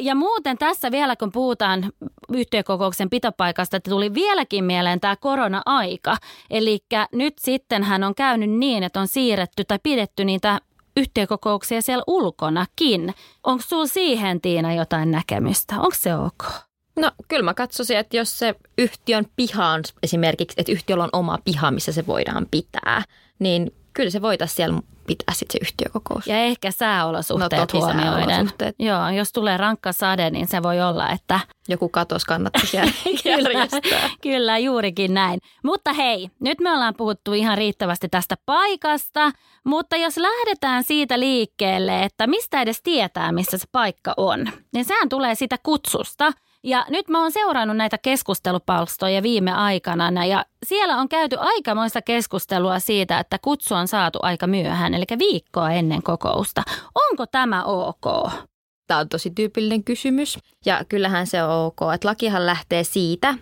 Ja 0.00 0.14
muuten 0.14 0.58
tässä 0.58 0.90
vielä, 0.90 1.16
kun 1.16 1.32
puhutaan 1.32 1.92
yhtiökokouksen 2.32 3.10
pitopaikasta, 3.10 3.76
että 3.76 3.90
tuli 3.90 4.14
vieläkin 4.14 4.64
mieleen 4.64 5.00
tämä 5.00 5.16
korona-aika. 5.16 6.16
Eli 6.50 6.78
nyt 7.12 7.34
sitten 7.40 7.82
hän 7.82 8.04
on 8.04 8.14
käynyt 8.14 8.50
niin, 8.50 8.82
että 8.82 9.00
on 9.00 9.08
siirretty 9.08 9.64
tai 9.64 9.78
pidetty 9.82 10.24
niitä 10.24 10.60
yhtiökokouksia 10.96 11.82
siellä 11.82 12.04
ulkonakin. 12.06 13.14
Onko 13.44 13.62
sinulla 13.66 13.86
siihen, 13.86 14.40
Tiina, 14.40 14.74
jotain 14.74 15.10
näkemystä? 15.10 15.74
Onko 15.74 15.94
se 15.94 16.14
ok? 16.14 16.44
No 16.96 17.12
kyllä 17.28 17.42
mä 17.42 17.54
katsoisin, 17.54 17.96
että 17.96 18.16
jos 18.16 18.38
se 18.38 18.54
yhtiön 18.78 19.26
piha 19.36 19.66
on 19.66 19.82
esimerkiksi, 20.02 20.54
että 20.60 20.72
yhtiöllä 20.72 21.04
on 21.04 21.10
oma 21.12 21.38
piha, 21.44 21.70
missä 21.70 21.92
se 21.92 22.06
voidaan 22.06 22.46
pitää, 22.50 23.02
niin 23.38 23.72
kyllä 23.92 24.10
se 24.10 24.22
voitaisiin 24.22 24.56
siellä 24.56 24.80
pitää 25.06 25.34
sitten 25.34 25.52
se 25.52 25.58
yhtiökokous. 25.62 26.26
Ja 26.26 26.36
ehkä 26.36 26.70
sääolosuhteet 26.70 27.72
no, 27.72 27.80
huomioiden. 27.80 28.28
Sääolosuhteet. 28.28 28.74
Joo, 28.78 29.08
jos 29.08 29.32
tulee 29.32 29.56
rankka 29.56 29.92
sade, 29.92 30.30
niin 30.30 30.46
se 30.46 30.62
voi 30.62 30.80
olla, 30.80 31.10
että... 31.10 31.40
Joku 31.68 31.88
katos 31.88 32.24
kannattaisi 32.24 32.76
järjestää. 33.24 34.10
kyllä, 34.22 34.58
juurikin 34.58 35.14
näin. 35.14 35.40
Mutta 35.64 35.92
hei, 35.92 36.28
nyt 36.40 36.60
me 36.60 36.72
ollaan 36.72 36.94
puhuttu 36.96 37.32
ihan 37.32 37.58
riittävästi 37.58 38.08
tästä 38.08 38.36
paikasta, 38.46 39.32
mutta 39.64 39.96
jos 39.96 40.16
lähdetään 40.16 40.84
siitä 40.84 41.20
liikkeelle, 41.20 42.02
että 42.02 42.26
mistä 42.26 42.62
edes 42.62 42.80
tietää, 42.82 43.32
missä 43.32 43.58
se 43.58 43.64
paikka 43.72 44.14
on, 44.16 44.48
niin 44.72 44.84
sehän 44.84 45.08
tulee 45.08 45.34
sitä 45.34 45.56
kutsusta– 45.62 46.32
Ja 46.64 46.86
nyt 46.88 47.08
mä 47.08 47.22
oon 47.22 47.32
seurannut 47.32 47.76
näitä 47.76 47.98
keskustelupalstoja 47.98 49.22
viime 49.22 49.52
aikana 49.52 50.26
ja 50.26 50.46
siellä 50.66 50.96
on 50.96 51.08
käyty 51.08 51.36
aikamoista 51.38 52.02
keskustelua 52.02 52.78
siitä, 52.78 53.18
että 53.18 53.38
kutsu 53.42 53.74
on 53.74 53.88
saatu 53.88 54.18
aika 54.22 54.46
myöhään, 54.46 54.94
eli 54.94 55.04
viikkoa 55.18 55.70
ennen 55.70 56.02
kokousta. 56.02 56.62
Onko 57.10 57.26
tämä 57.26 57.64
ok? 57.64 58.32
Tämä 58.86 59.00
on 59.00 59.08
tosi 59.08 59.30
tyypillinen 59.30 59.84
kysymys 59.84 60.38
ja 60.66 60.84
kyllähän 60.88 61.26
se 61.26 61.42
on 61.42 61.50
ok, 61.50 61.78
että 61.94 62.08
lakihan 62.08 62.46
lähtee 62.46 62.84
siitä, 62.84 63.34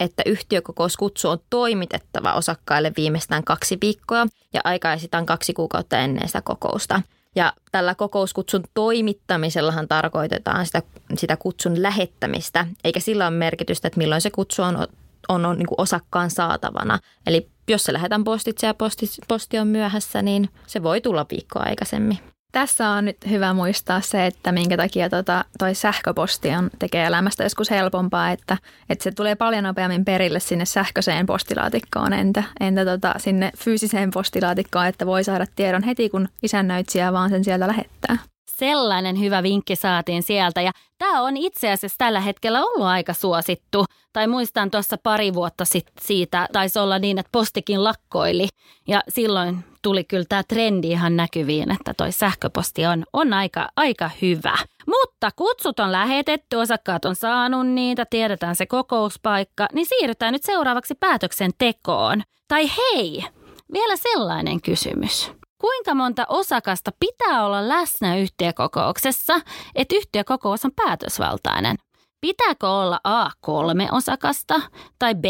että 0.00 0.22
yhtiökokouskutsu 0.26 1.28
on 1.28 1.38
toimitettava 1.50 2.34
osakkaille 2.34 2.92
viimeistään 2.96 3.44
kaksi 3.44 3.78
viikkoa 3.80 4.26
ja 4.54 4.60
aikaisitaan 4.64 5.26
kaksi 5.26 5.52
kuukautta 5.52 5.98
ennen 5.98 6.26
sitä 6.28 6.42
kokousta. 6.42 7.02
Ja 7.36 7.52
tällä 7.72 7.94
kokouskutsun 7.94 8.64
toimittamisellahan 8.74 9.88
tarkoitetaan 9.88 10.66
sitä, 10.66 10.82
sitä 11.18 11.36
kutsun 11.36 11.82
lähettämistä, 11.82 12.66
eikä 12.84 13.00
sillä 13.00 13.26
ole 13.26 13.36
merkitystä, 13.36 13.88
että 13.88 13.98
milloin 13.98 14.20
se 14.20 14.30
kutsu 14.30 14.62
on, 14.62 14.86
on, 15.28 15.46
on 15.46 15.58
niin 15.58 15.66
osakkaan 15.78 16.30
saatavana. 16.30 16.98
Eli 17.26 17.48
jos 17.68 17.84
se 17.84 17.92
lähetään 17.92 18.24
postitse 18.24 18.66
ja 18.66 18.74
posti, 18.74 19.06
posti 19.28 19.58
on 19.58 19.66
myöhässä, 19.66 20.22
niin 20.22 20.48
se 20.66 20.82
voi 20.82 21.00
tulla 21.00 21.26
viikkoa 21.30 21.62
aikaisemmin. 21.62 22.18
Tässä 22.52 22.88
on 22.88 23.04
nyt 23.04 23.16
hyvä 23.30 23.54
muistaa 23.54 24.00
se, 24.00 24.26
että 24.26 24.52
minkä 24.52 24.76
takia 24.76 25.10
tota, 25.10 25.44
sähköposti 25.72 26.50
on, 26.50 26.70
tekee 26.78 27.06
elämästä 27.06 27.42
joskus 27.42 27.70
helpompaa, 27.70 28.30
että, 28.30 28.58
että 28.88 29.02
se 29.02 29.10
tulee 29.10 29.34
paljon 29.34 29.64
nopeammin 29.64 30.04
perille 30.04 30.40
sinne 30.40 30.64
sähköiseen 30.64 31.26
postilaatikkoon, 31.26 32.12
entä, 32.12 32.42
entä 32.60 32.84
tota, 32.84 33.14
sinne 33.18 33.52
fyysiseen 33.58 34.10
postilaatikkoon, 34.10 34.86
että 34.86 35.06
voi 35.06 35.24
saada 35.24 35.46
tiedon 35.56 35.82
heti, 35.82 36.08
kun 36.08 36.28
isännöitsijä 36.42 37.12
vaan 37.12 37.30
sen 37.30 37.44
sieltä 37.44 37.66
lähettää. 37.68 38.16
Sellainen 38.50 39.20
hyvä 39.20 39.42
vinkki 39.42 39.76
saatiin 39.76 40.22
sieltä 40.22 40.62
ja 40.62 40.70
tämä 40.98 41.22
on 41.22 41.36
itse 41.36 41.70
asiassa 41.70 41.98
tällä 41.98 42.20
hetkellä 42.20 42.60
ollut 42.64 42.86
aika 42.86 43.12
suosittu. 43.12 43.84
Tai 44.12 44.26
muistan 44.26 44.70
tuossa 44.70 44.96
pari 45.02 45.34
vuotta 45.34 45.64
sitten 45.64 45.94
siitä, 46.00 46.48
taisi 46.52 46.78
olla 46.78 46.98
niin, 46.98 47.18
että 47.18 47.30
postikin 47.32 47.84
lakkoili 47.84 48.48
ja 48.88 49.02
silloin 49.08 49.64
tuli 49.82 50.04
kyllä 50.04 50.24
tämä 50.28 50.42
trendi 50.42 50.90
ihan 50.90 51.16
näkyviin, 51.16 51.70
että 51.70 51.94
toi 51.94 52.12
sähköposti 52.12 52.86
on, 52.86 53.04
on 53.12 53.32
aika, 53.32 53.68
aika 53.76 54.10
hyvä. 54.22 54.54
Mutta 54.86 55.30
kutsut 55.36 55.80
on 55.80 55.92
lähetetty, 55.92 56.56
osakkaat 56.56 57.04
on 57.04 57.16
saanut 57.16 57.66
niitä, 57.66 58.06
tiedetään 58.10 58.56
se 58.56 58.66
kokouspaikka, 58.66 59.68
niin 59.72 59.86
siirrytään 59.86 60.32
nyt 60.32 60.42
seuraavaksi 60.42 60.94
päätöksentekoon. 60.94 62.22
Tai 62.48 62.64
hei, 62.68 63.24
vielä 63.72 63.96
sellainen 63.96 64.62
kysymys. 64.62 65.30
Kuinka 65.60 65.94
monta 65.94 66.26
osakasta 66.28 66.90
pitää 67.00 67.46
olla 67.46 67.68
läsnä 67.68 68.16
yhtiökokouksessa, 68.16 69.40
että 69.74 69.96
yhtiökokous 69.96 70.64
on 70.64 70.70
päätösvaltainen? 70.76 71.76
Pitääkö 72.20 72.68
olla 72.68 73.00
A 73.04 73.30
kolme 73.40 73.88
osakasta 73.92 74.60
tai 74.98 75.14
B 75.14 75.24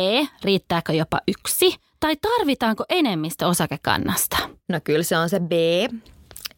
riittääkö 0.45 0.93
jopa 0.93 1.19
yksi 1.29 1.77
tai 2.01 2.17
tarvitaanko 2.17 2.85
enemmistö 2.89 3.47
osakekannasta? 3.47 4.37
No 4.69 4.81
kyllä 4.85 5.03
se 5.03 5.17
on 5.17 5.29
se 5.29 5.41
B, 5.41 5.53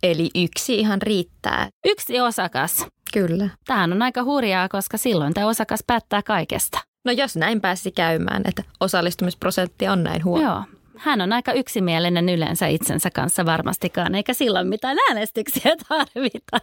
eli 0.03 0.31
yksi 0.35 0.79
ihan 0.79 1.03
riittää. 1.03 1.69
Yksi 1.85 2.21
osakas. 2.21 2.87
Kyllä. 3.13 3.49
Tämähän 3.67 3.93
on 3.93 4.03
aika 4.03 4.25
hurjaa, 4.25 4.69
koska 4.69 4.99
silloin 4.99 5.35
tämä 5.35 5.47
osakas 5.47 5.81
päättää 5.87 6.23
kaikesta. 6.23 6.79
No 7.05 7.13
jos 7.13 7.37
näin 7.37 7.61
pääsi 7.61 7.91
käymään, 7.91 8.43
että 8.49 8.63
osallistumisprosentti 8.81 9.89
on 9.89 10.05
näin 10.05 10.25
huono. 10.25 10.45
Joo, 10.45 10.63
hän 10.97 11.21
on 11.21 11.33
aika 11.33 11.53
yksimielinen 11.53 12.29
yleensä 12.29 12.67
itsensä 12.67 13.11
kanssa 13.11 13.47
varmastikaan, 13.47 14.15
eikä 14.15 14.35
silloin 14.35 14.69
mitään 14.69 14.97
äänestyksiä 15.09 15.73
tarvita. 15.89 16.59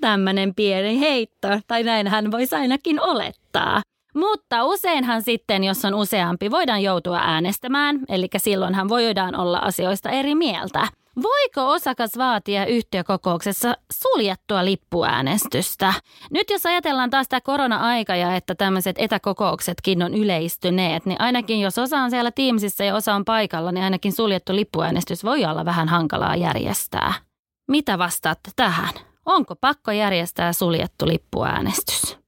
Tämmöinen 0.00 0.54
pieni 0.54 1.00
heitto, 1.00 1.48
tai 1.66 1.82
näin 1.82 2.08
hän 2.08 2.30
voisi 2.30 2.54
ainakin 2.54 3.00
olettaa. 3.00 3.82
Mutta 4.16 4.64
useinhan 4.64 5.22
sitten, 5.22 5.64
jos 5.64 5.84
on 5.84 5.94
useampi, 5.94 6.50
voidaan 6.50 6.82
joutua 6.82 7.18
äänestämään, 7.18 8.00
eli 8.08 8.28
silloinhan 8.36 8.88
voidaan 8.88 9.34
olla 9.34 9.58
asioista 9.58 10.10
eri 10.10 10.34
mieltä. 10.34 10.88
Voiko 11.22 11.72
osakas 11.72 12.10
vaatia 12.18 12.66
yhtiökokouksessa 12.66 13.76
suljettua 13.92 14.64
lippuäänestystä? 14.64 15.92
Nyt 16.30 16.50
jos 16.50 16.66
ajatellaan 16.66 17.10
taas 17.10 17.28
tämä 17.28 17.40
korona-aika 17.40 18.16
ja 18.16 18.36
että 18.36 18.54
tämmöiset 18.54 18.96
etäkokouksetkin 18.98 20.02
on 20.02 20.14
yleistyneet, 20.14 21.06
niin 21.06 21.20
ainakin 21.20 21.60
jos 21.60 21.78
osa 21.78 21.98
on 21.98 22.10
siellä 22.10 22.30
Teamsissa 22.30 22.84
ja 22.84 22.94
osa 22.94 23.14
on 23.14 23.24
paikalla, 23.24 23.72
niin 23.72 23.84
ainakin 23.84 24.12
suljettu 24.12 24.56
lippuäänestys 24.56 25.24
voi 25.24 25.44
olla 25.44 25.64
vähän 25.64 25.88
hankalaa 25.88 26.36
järjestää. 26.36 27.14
Mitä 27.68 27.98
vastaatte 27.98 28.50
tähän? 28.56 28.94
Onko 29.26 29.56
pakko 29.56 29.90
järjestää 29.90 30.52
suljettu 30.52 31.06
lippuäänestys? 31.06 32.18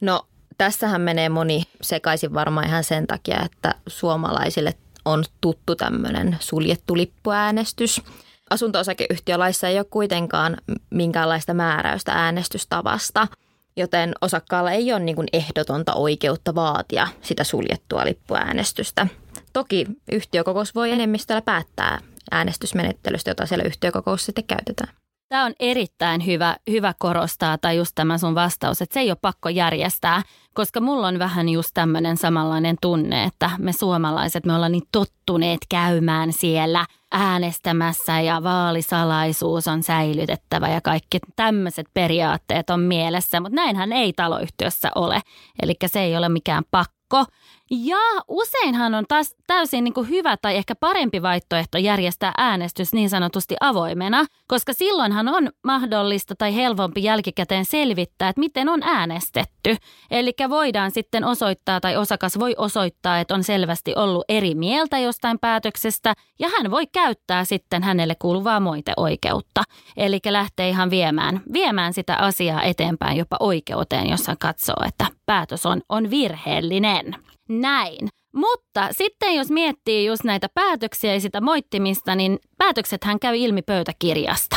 No 0.00 0.22
tässähän 0.58 1.00
menee 1.00 1.28
moni 1.28 1.62
sekaisin 1.82 2.34
varmaan 2.34 2.66
ihan 2.66 2.84
sen 2.84 3.06
takia, 3.06 3.42
että 3.44 3.74
suomalaisille 3.86 4.74
on 5.04 5.24
tuttu 5.40 5.76
tämmöinen 5.76 6.36
suljettu 6.40 6.96
lippuäänestys. 6.96 8.02
Asunto-osakeyhtiölaissa 8.50 9.68
ei 9.68 9.78
ole 9.78 9.86
kuitenkaan 9.90 10.56
minkäänlaista 10.90 11.54
määräystä 11.54 12.12
äänestystavasta, 12.12 13.28
joten 13.76 14.12
osakkaalla 14.20 14.70
ei 14.70 14.92
ole 14.92 15.00
niin 15.00 15.16
kuin 15.16 15.28
ehdotonta 15.32 15.94
oikeutta 15.94 16.54
vaatia 16.54 17.08
sitä 17.22 17.44
suljettua 17.44 18.04
lippuäänestystä. 18.04 19.06
Toki 19.52 19.86
yhtiökokous 20.12 20.74
voi 20.74 20.90
enemmistöllä 20.90 21.42
päättää 21.42 21.98
äänestysmenettelystä, 22.30 23.30
jota 23.30 23.46
siellä 23.46 23.64
yhtiökokous 23.64 24.26
sitten 24.26 24.44
käytetään. 24.44 24.94
Tämä 25.28 25.44
on 25.44 25.52
erittäin 25.60 26.26
hyvä, 26.26 26.56
hyvä 26.70 26.94
korostaa, 26.98 27.58
tai 27.58 27.76
just 27.76 27.92
tämä 27.94 28.18
sun 28.18 28.34
vastaus, 28.34 28.82
että 28.82 28.94
se 28.94 29.00
ei 29.00 29.10
ole 29.10 29.18
pakko 29.22 29.48
järjestää, 29.48 30.22
koska 30.54 30.80
mulla 30.80 31.06
on 31.06 31.18
vähän 31.18 31.48
just 31.48 31.70
tämmöinen 31.74 32.16
samanlainen 32.16 32.76
tunne, 32.82 33.24
että 33.24 33.50
me 33.58 33.72
suomalaiset, 33.72 34.46
me 34.46 34.54
ollaan 34.54 34.72
niin 34.72 34.88
tottuneet 34.92 35.60
käymään 35.68 36.32
siellä 36.32 36.86
äänestämässä 37.12 38.20
ja 38.20 38.42
vaalisalaisuus 38.42 39.68
on 39.68 39.82
säilytettävä 39.82 40.68
ja 40.68 40.80
kaikki 40.80 41.18
tämmöiset 41.36 41.86
periaatteet 41.94 42.70
on 42.70 42.80
mielessä, 42.80 43.40
mutta 43.40 43.56
näinhän 43.56 43.92
ei 43.92 44.12
taloyhtiössä 44.12 44.90
ole, 44.94 45.20
eli 45.62 45.74
se 45.86 46.00
ei 46.00 46.16
ole 46.16 46.28
mikään 46.28 46.64
pakko. 46.70 47.24
Ja 47.70 47.96
useinhan 48.28 48.94
on 48.94 49.04
taas 49.08 49.34
täysin 49.46 49.84
niin 49.84 49.94
kuin 49.94 50.08
hyvä 50.08 50.36
tai 50.42 50.56
ehkä 50.56 50.74
parempi 50.74 51.22
vaihtoehto 51.22 51.78
järjestää 51.78 52.32
äänestys 52.38 52.92
niin 52.92 53.10
sanotusti 53.10 53.56
avoimena, 53.60 54.24
koska 54.46 54.72
silloinhan 54.72 55.28
on 55.28 55.50
mahdollista 55.64 56.34
tai 56.38 56.54
helpompi 56.54 57.02
jälkikäteen 57.02 57.64
selvittää, 57.64 58.28
että 58.28 58.40
miten 58.40 58.68
on 58.68 58.82
äänestetty. 58.82 59.76
Eli 60.10 60.32
voidaan 60.48 60.90
sitten 60.90 61.24
osoittaa 61.24 61.80
tai 61.80 61.96
osakas 61.96 62.38
voi 62.38 62.54
osoittaa, 62.58 63.20
että 63.20 63.34
on 63.34 63.44
selvästi 63.44 63.92
ollut 63.96 64.24
eri 64.28 64.54
mieltä 64.54 64.98
jostain 64.98 65.38
päätöksestä 65.38 66.14
ja 66.38 66.48
hän 66.48 66.70
voi 66.70 66.86
käyttää 66.86 67.44
sitten 67.44 67.82
hänelle 67.82 68.14
kuuluvaa 68.18 68.60
moiteoikeutta. 68.60 69.62
Eli 69.96 70.20
lähtee 70.30 70.68
ihan 70.68 70.90
viemään, 70.90 71.40
viemään 71.52 71.92
sitä 71.92 72.16
asiaa 72.16 72.62
eteenpäin 72.62 73.18
jopa 73.18 73.36
oikeuteen, 73.40 74.08
jossa 74.08 74.36
katsoo, 74.40 74.76
että 74.88 75.06
päätös 75.26 75.66
on, 75.66 75.82
on 75.88 76.10
virheellinen 76.10 77.16
näin. 77.48 78.08
Mutta 78.34 78.88
sitten 78.90 79.34
jos 79.34 79.50
miettii 79.50 80.06
just 80.06 80.24
näitä 80.24 80.48
päätöksiä 80.54 81.14
ja 81.14 81.20
sitä 81.20 81.40
moittimista, 81.40 82.14
niin 82.14 82.38
päätöksethän 82.58 83.20
käy 83.20 83.36
ilmi 83.36 83.62
pöytäkirjasta. 83.62 84.56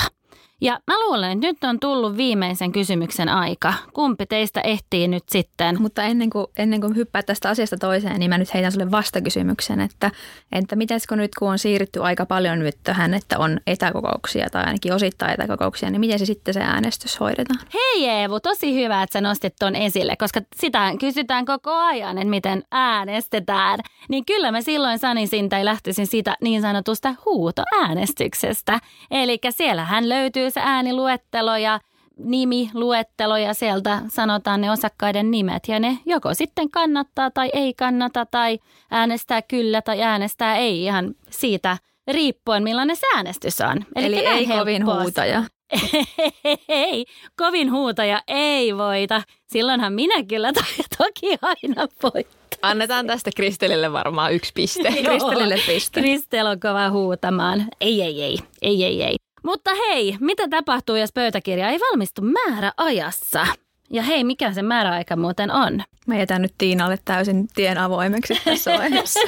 Ja 0.64 0.80
mä 0.88 1.00
luulen, 1.00 1.32
että 1.32 1.48
nyt 1.48 1.64
on 1.64 1.80
tullut 1.80 2.18
viimeisen 2.18 2.72
kysymyksen 2.72 3.30
aika. 3.30 3.74
Kumpi 3.94 4.26
teistä 4.26 4.62
ehtii 4.62 5.08
nyt 5.08 5.24
sitten? 5.30 5.82
Mutta 5.82 6.04
ennen 6.04 6.30
kuin, 6.30 6.48
ennen 6.58 6.82
kuin 6.82 6.96
hyppää 6.96 7.24
tästä 7.24 7.50
asiasta 7.50 7.78
toiseen, 7.78 8.20
niin 8.20 8.30
mä 8.30 8.38
nyt 8.38 8.54
heitän 8.54 8.72
sulle 8.72 8.92
vastakysymyksen, 8.92 9.80
että, 9.82 10.12
että 10.52 10.76
mitäskö 10.76 11.16
nyt 11.16 11.32
kun 11.40 11.52
on 11.52 11.60
siirrytty 11.60 12.04
aika 12.04 12.26
paljon 12.26 12.60
nyt 12.60 12.78
tähän, 12.84 13.14
että 13.14 13.40
on 13.40 13.60
etäkokouksia 13.68 14.50
tai 14.50 14.64
ainakin 14.64 14.94
osittain 14.94 15.34
etäkokouksia, 15.34 15.90
niin 15.90 16.00
miten 16.00 16.20
se 16.20 16.26
sitten 16.26 16.54
se 16.54 16.60
äänestys 16.60 17.20
hoidetaan? 17.20 17.60
Hei 17.74 18.10
Eevu, 18.10 18.40
tosi 18.40 18.76
hyvä, 18.76 19.04
että 19.04 19.14
sä 19.14 19.22
nostit 19.22 19.54
ton 19.60 19.76
esille, 19.76 20.16
koska 20.16 20.42
sitä 20.56 20.94
kysytään 21.00 21.46
koko 21.46 21.72
ajan, 21.72 22.18
että 22.18 22.30
miten 22.30 22.64
äänestetään. 22.72 23.80
Niin 24.10 24.26
kyllä 24.26 24.52
mä 24.52 24.62
silloin 24.62 25.00
sanisin 25.00 25.50
tai 25.50 25.66
lähtisin 25.66 26.08
siitä 26.08 26.38
niin 26.42 26.62
sanotusta 26.62 27.16
huutoäänestyksestä. 27.26 28.80
Eli 29.12 29.40
siellähän 29.50 30.10
löytyy 30.10 30.51
se 30.52 30.62
ääniluettelo 30.64 31.58
ja 31.58 31.80
nimiluettelo 32.18 33.38
ja 33.38 33.54
sieltä 33.54 34.02
sanotaan 34.08 34.62
ne 34.62 34.72
osakkaiden 34.72 35.32
nimet 35.32 35.68
ja 35.68 35.80
ne 35.80 35.98
joko 36.06 36.34
sitten 36.34 36.72
kannattaa 36.72 37.32
tai 37.32 37.50
ei 37.54 37.74
kannata 37.74 38.26
tai 38.26 38.60
äänestää 38.92 39.42
kyllä 39.42 39.82
tai 39.82 40.02
äänestää 40.02 40.56
ei 40.56 40.84
ihan 40.84 41.16
siitä 41.30 41.78
riippuen 42.08 42.64
millainen 42.64 42.96
se 42.96 43.08
äänestys 43.16 43.62
on. 43.62 43.86
Eli, 43.96 44.06
Eli 44.06 44.26
ei 44.26 44.48
kovin 44.48 44.86
huutaja. 44.86 45.44
ei, 46.68 47.06
kovin 47.36 47.72
huutaja 47.72 48.22
ei 48.28 48.78
voita. 48.78 49.22
Silloinhan 49.48 49.94
minä 49.94 50.24
kyllä 50.24 50.54
to- 50.54 50.84
toki 50.98 51.38
aina 51.42 51.88
voitan. 52.04 52.42
Annetaan 52.62 53.08
tästä 53.08 53.32
Kristelille 53.36 53.92
varmaan 53.92 54.34
yksi 54.34 54.52
piste. 54.54 54.92
Kristelille 55.06 55.56
piste. 55.68 56.02
Kristel 56.02 56.46
on 56.46 56.60
kova 56.60 56.90
huutamaan. 56.90 57.66
Ei, 57.82 58.02
ei, 58.02 58.24
ei, 58.24 58.40
ei, 58.62 58.84
ei, 58.84 59.04
ei. 59.04 59.16
Mutta 59.44 59.72
hei, 59.76 60.18
mitä 60.20 60.48
tapahtuu, 60.48 60.96
jos 60.96 61.14
pöytäkirja 61.14 61.70
ei 61.70 61.80
valmistu 61.80 62.22
määräajassa? 62.22 63.48
Ja 63.90 64.04
hei, 64.04 64.24
mikä 64.24 64.54
se 64.54 64.62
määräaika 64.62 65.16
muuten 65.16 65.52
on? 65.52 65.84
Mä 66.08 66.18
jätän 66.18 66.42
nyt 66.42 66.54
Tiinalle 66.58 66.98
täysin 67.06 67.48
tien 67.56 67.78
avoimeksi 67.78 68.34
tässä 68.46 68.72
vaiheessa. 68.78 69.20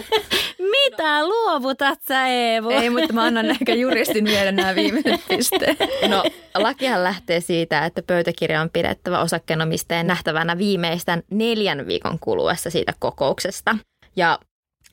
Mitä 0.60 1.28
luovutat 1.28 2.00
sä, 2.08 2.28
Eevu? 2.28 2.70
Ei, 2.70 2.90
mutta 2.90 3.14
mä 3.14 3.24
annan 3.24 3.50
ehkä 3.50 3.74
juristin 3.74 4.26
vielä 4.26 4.52
nämä 4.52 4.76
viimeiset 4.76 5.22
pisteet. 5.28 5.78
No, 6.08 6.24
lakihan 6.56 7.04
lähtee 7.04 7.40
siitä, 7.40 7.86
että 7.86 8.02
pöytäkirja 8.02 8.62
on 8.62 8.70
pidettävä 8.70 9.20
osakkeenomistajien 9.20 10.08
nähtävänä 10.08 10.58
viimeistään 10.58 11.24
neljän 11.32 11.88
viikon 11.88 12.20
kuluessa 12.20 12.70
siitä 12.70 12.94
kokouksesta. 13.00 13.78
Ja 14.16 14.40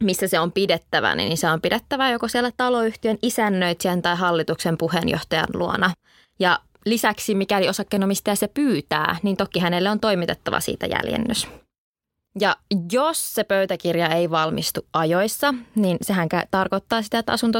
missä 0.03 0.29
se 0.29 0.41
on 0.41 0.53
pidettävä, 0.53 1.15
niin 1.15 1.39
se 1.39 1.51
on 1.51 1.61
pidettävä 1.61 2.11
joko 2.11 2.29
siellä 2.29 2.51
taloyhtiön 2.57 3.19
isännöitsijän 3.23 4.03
tai 4.03 4.17
hallituksen 4.17 4.79
puheenjohtajan 4.79 5.49
luona. 5.55 5.95
Ja 6.39 6.59
lisäksi, 6.87 7.35
mikäli 7.35 7.69
osakkeenomistaja 7.69 8.37
se 8.37 8.49
pyytää, 8.49 9.17
niin 9.23 9.37
toki 9.37 9.59
hänelle 9.59 9.91
on 9.91 10.01
toimitettava 10.01 10.61
siitä 10.61 10.87
jäljennys. 10.87 11.49
Ja 12.41 12.57
jos 12.93 13.35
se 13.35 13.45
pöytäkirja 13.45 14.09
ei 14.09 14.31
valmistu 14.31 14.87
ajoissa, 14.93 15.55
niin 15.75 15.97
sehän 16.03 16.29
tarkoittaa 16.51 17.03
sitä, 17.03 17.19
että 17.19 17.33
asunto 17.33 17.59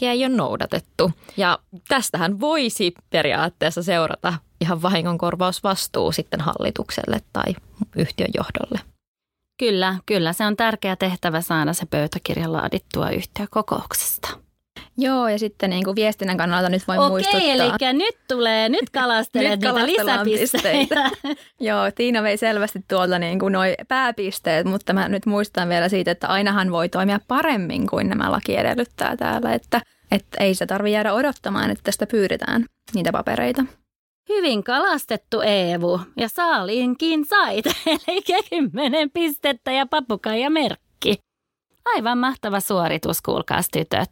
ei 0.00 0.24
ole 0.24 0.28
noudatettu. 0.28 1.12
Ja 1.36 1.58
tästähän 1.88 2.40
voisi 2.40 2.94
periaatteessa 3.10 3.82
seurata 3.82 4.34
ihan 4.60 4.82
vahingonkorvausvastuu 4.82 6.12
sitten 6.12 6.40
hallitukselle 6.40 7.20
tai 7.32 7.54
yhtiön 7.96 8.30
johdolle. 8.34 8.93
Kyllä, 9.58 9.96
kyllä. 10.06 10.32
Se 10.32 10.44
on 10.44 10.56
tärkeä 10.56 10.96
tehtävä 10.96 11.40
saada 11.40 11.72
se 11.72 11.86
pöytäkirja 11.86 12.52
laadittua 12.52 13.10
yhtiökokouksesta. 13.10 14.28
Joo, 14.96 15.28
ja 15.28 15.38
sitten 15.38 15.70
niin 15.70 15.84
kuin 15.84 15.96
viestinnän 15.96 16.36
kannalta 16.36 16.68
nyt 16.68 16.88
voin 16.88 16.98
Okei, 16.98 17.10
muistuttaa. 17.10 17.40
eli 17.40 17.92
nyt 17.92 18.16
tulee, 18.28 18.68
nyt 18.68 18.90
kalastelet 19.00 19.60
nyt 19.60 19.74
niitä 19.74 19.86
lisäpisteitä. 19.86 21.10
Joo, 21.60 21.90
Tiina 21.94 22.22
vei 22.22 22.36
selvästi 22.36 22.84
tuolta 22.88 23.18
niin 23.18 23.38
kuin 23.38 23.52
noi 23.52 23.74
pääpisteet, 23.88 24.66
mutta 24.66 24.92
mä 24.92 25.08
nyt 25.08 25.26
muistan 25.26 25.68
vielä 25.68 25.88
siitä, 25.88 26.10
että 26.10 26.28
ainahan 26.28 26.70
voi 26.70 26.88
toimia 26.88 27.20
paremmin 27.28 27.86
kuin 27.86 28.08
nämä 28.08 28.32
laki 28.32 28.56
edellyttää 28.56 29.16
täällä, 29.16 29.54
että, 29.54 29.80
että 30.10 30.44
ei 30.44 30.54
se 30.54 30.66
tarvitse 30.66 30.94
jäädä 30.94 31.12
odottamaan, 31.12 31.70
että 31.70 31.82
tästä 31.84 32.06
pyydetään 32.06 32.64
niitä 32.94 33.12
papereita. 33.12 33.64
Hyvin 34.28 34.64
kalastettu 34.64 35.40
Eevu 35.40 36.00
ja 36.16 36.28
saaliinkin 36.28 37.24
sait, 37.24 37.66
eli 37.86 38.22
kymmenen 38.50 39.10
pistettä 39.10 39.72
ja 39.72 39.86
papukaija 39.86 40.50
merkki. 40.50 41.14
Aivan 41.84 42.18
mahtava 42.18 42.60
suoritus, 42.60 43.22
kuulkaas 43.22 43.68
tytöt. 43.72 44.10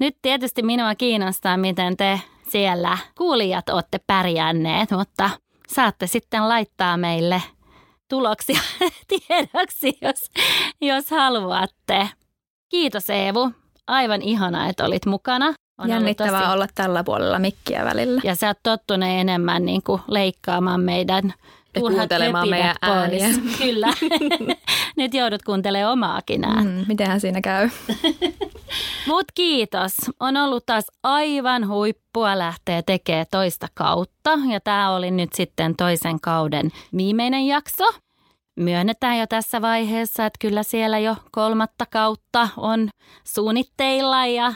Nyt 0.00 0.16
tietysti 0.22 0.62
minua 0.62 0.94
kiinnostaa, 0.94 1.56
miten 1.56 1.96
te 1.96 2.20
siellä 2.48 2.98
kuulijat 3.18 3.68
olette 3.68 4.00
pärjänneet, 4.06 4.90
mutta 4.90 5.30
saatte 5.68 6.06
sitten 6.06 6.48
laittaa 6.48 6.96
meille 6.96 7.42
tuloksia 8.08 8.60
tiedoksi, 9.08 9.98
jos, 10.02 10.30
jos 10.80 11.10
haluatte. 11.10 12.10
Kiitos 12.68 13.10
Eevu. 13.10 13.50
Aivan 13.86 14.22
ihana, 14.22 14.68
että 14.68 14.84
olit 14.84 15.06
mukana. 15.06 15.54
On 15.80 15.88
Jännittävää 15.88 16.40
tosi... 16.40 16.52
olla 16.52 16.66
tällä 16.74 17.04
puolella 17.04 17.38
mikkiä 17.38 17.84
välillä. 17.84 18.20
Ja 18.24 18.34
sä 18.34 18.46
oot 18.46 18.58
tottunut 18.62 19.08
enemmän 19.12 19.64
niin 19.64 19.82
kuin 19.82 20.00
leikkaamaan 20.08 20.80
meidän 20.80 21.34
kuuntelemaan 21.78 22.48
meidän 22.48 22.76
ääniä. 22.82 23.28
Kyllä. 23.62 23.88
Nyt 24.96 25.14
joudut 25.14 25.42
kuuntelemaan 25.42 25.92
omaakin 25.92 26.44
ääni. 26.44 26.70
Mm, 26.70 26.84
mitenhän 26.88 27.20
siinä 27.20 27.40
käy? 27.40 27.68
Mut 29.08 29.26
kiitos. 29.34 29.92
On 30.20 30.36
ollut 30.36 30.66
taas 30.66 30.84
aivan 31.02 31.68
huippua 31.68 32.38
lähteä 32.38 32.82
tekemään 32.82 33.26
toista 33.30 33.66
kautta. 33.74 34.30
Ja 34.52 34.60
tämä 34.60 34.90
oli 34.90 35.10
nyt 35.10 35.32
sitten 35.32 35.76
toisen 35.76 36.20
kauden 36.20 36.70
viimeinen 36.96 37.46
jakso. 37.46 37.84
Myönnetään 38.56 39.18
jo 39.18 39.26
tässä 39.26 39.62
vaiheessa, 39.62 40.26
että 40.26 40.38
kyllä 40.40 40.62
siellä 40.62 40.98
jo 40.98 41.16
kolmatta 41.30 41.86
kautta 41.86 42.48
on 42.56 42.88
suunnitteilla 43.24 44.26
ja 44.26 44.52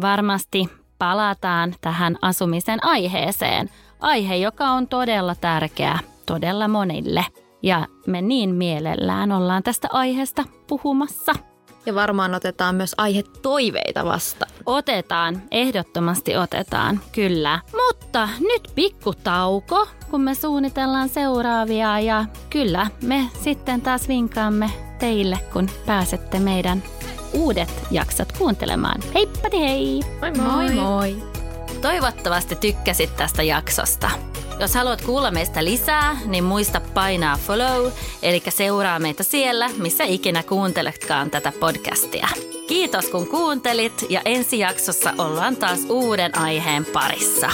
varmasti 0.00 0.68
palataan 0.98 1.74
tähän 1.80 2.16
asumisen 2.22 2.84
aiheeseen. 2.84 3.70
Aihe, 4.00 4.36
joka 4.36 4.70
on 4.70 4.88
todella 4.88 5.34
tärkeä 5.34 5.98
todella 6.26 6.68
monille. 6.68 7.24
Ja 7.62 7.86
me 8.06 8.22
niin 8.22 8.54
mielellään 8.54 9.32
ollaan 9.32 9.62
tästä 9.62 9.88
aiheesta 9.92 10.44
puhumassa. 10.66 11.32
Ja 11.86 11.94
varmaan 11.94 12.34
otetaan 12.34 12.74
myös 12.74 12.94
aihe 12.98 13.22
toiveita 13.42 14.04
vasta. 14.04 14.46
Otetaan, 14.66 15.42
ehdottomasti 15.50 16.36
otetaan, 16.36 17.00
kyllä. 17.12 17.60
Mutta 17.72 18.28
nyt 18.40 18.72
pikku 18.74 19.12
tauko, 19.24 19.88
kun 20.10 20.20
me 20.20 20.34
suunnitellaan 20.34 21.08
seuraavia 21.08 22.00
ja 22.00 22.24
kyllä 22.50 22.86
me 23.02 23.28
sitten 23.40 23.80
taas 23.80 24.08
vinkaamme 24.08 24.70
teille, 24.98 25.38
kun 25.52 25.68
pääsette 25.86 26.38
meidän 26.38 26.82
uudet 27.32 27.74
jaksot 27.90 28.32
kuuntelemaan. 28.32 29.00
Heippati 29.14 29.60
hei! 29.60 30.00
Moi 30.20 30.30
moi! 30.30 30.46
moi, 30.46 30.74
moi. 30.74 31.22
Toivottavasti 31.80 32.56
tykkäsit 32.56 33.16
tästä 33.16 33.42
jaksosta. 33.42 34.10
Jos 34.60 34.74
haluat 34.74 35.02
kuulla 35.02 35.30
meistä 35.30 35.64
lisää, 35.64 36.16
niin 36.26 36.44
muista 36.44 36.80
painaa 36.94 37.36
follow, 37.46 37.92
eli 38.22 38.42
seuraa 38.48 38.98
meitä 38.98 39.22
siellä, 39.22 39.70
missä 39.76 40.04
ikinä 40.04 40.42
kuunteletkaan 40.42 41.30
tätä 41.30 41.52
podcastia. 41.60 42.28
Kiitos 42.66 43.08
kun 43.08 43.26
kuuntelit 43.26 44.06
ja 44.08 44.20
ensi 44.24 44.58
jaksossa 44.58 45.14
ollaan 45.18 45.56
taas 45.56 45.80
uuden 45.88 46.38
aiheen 46.38 46.84
parissa. 46.84 47.50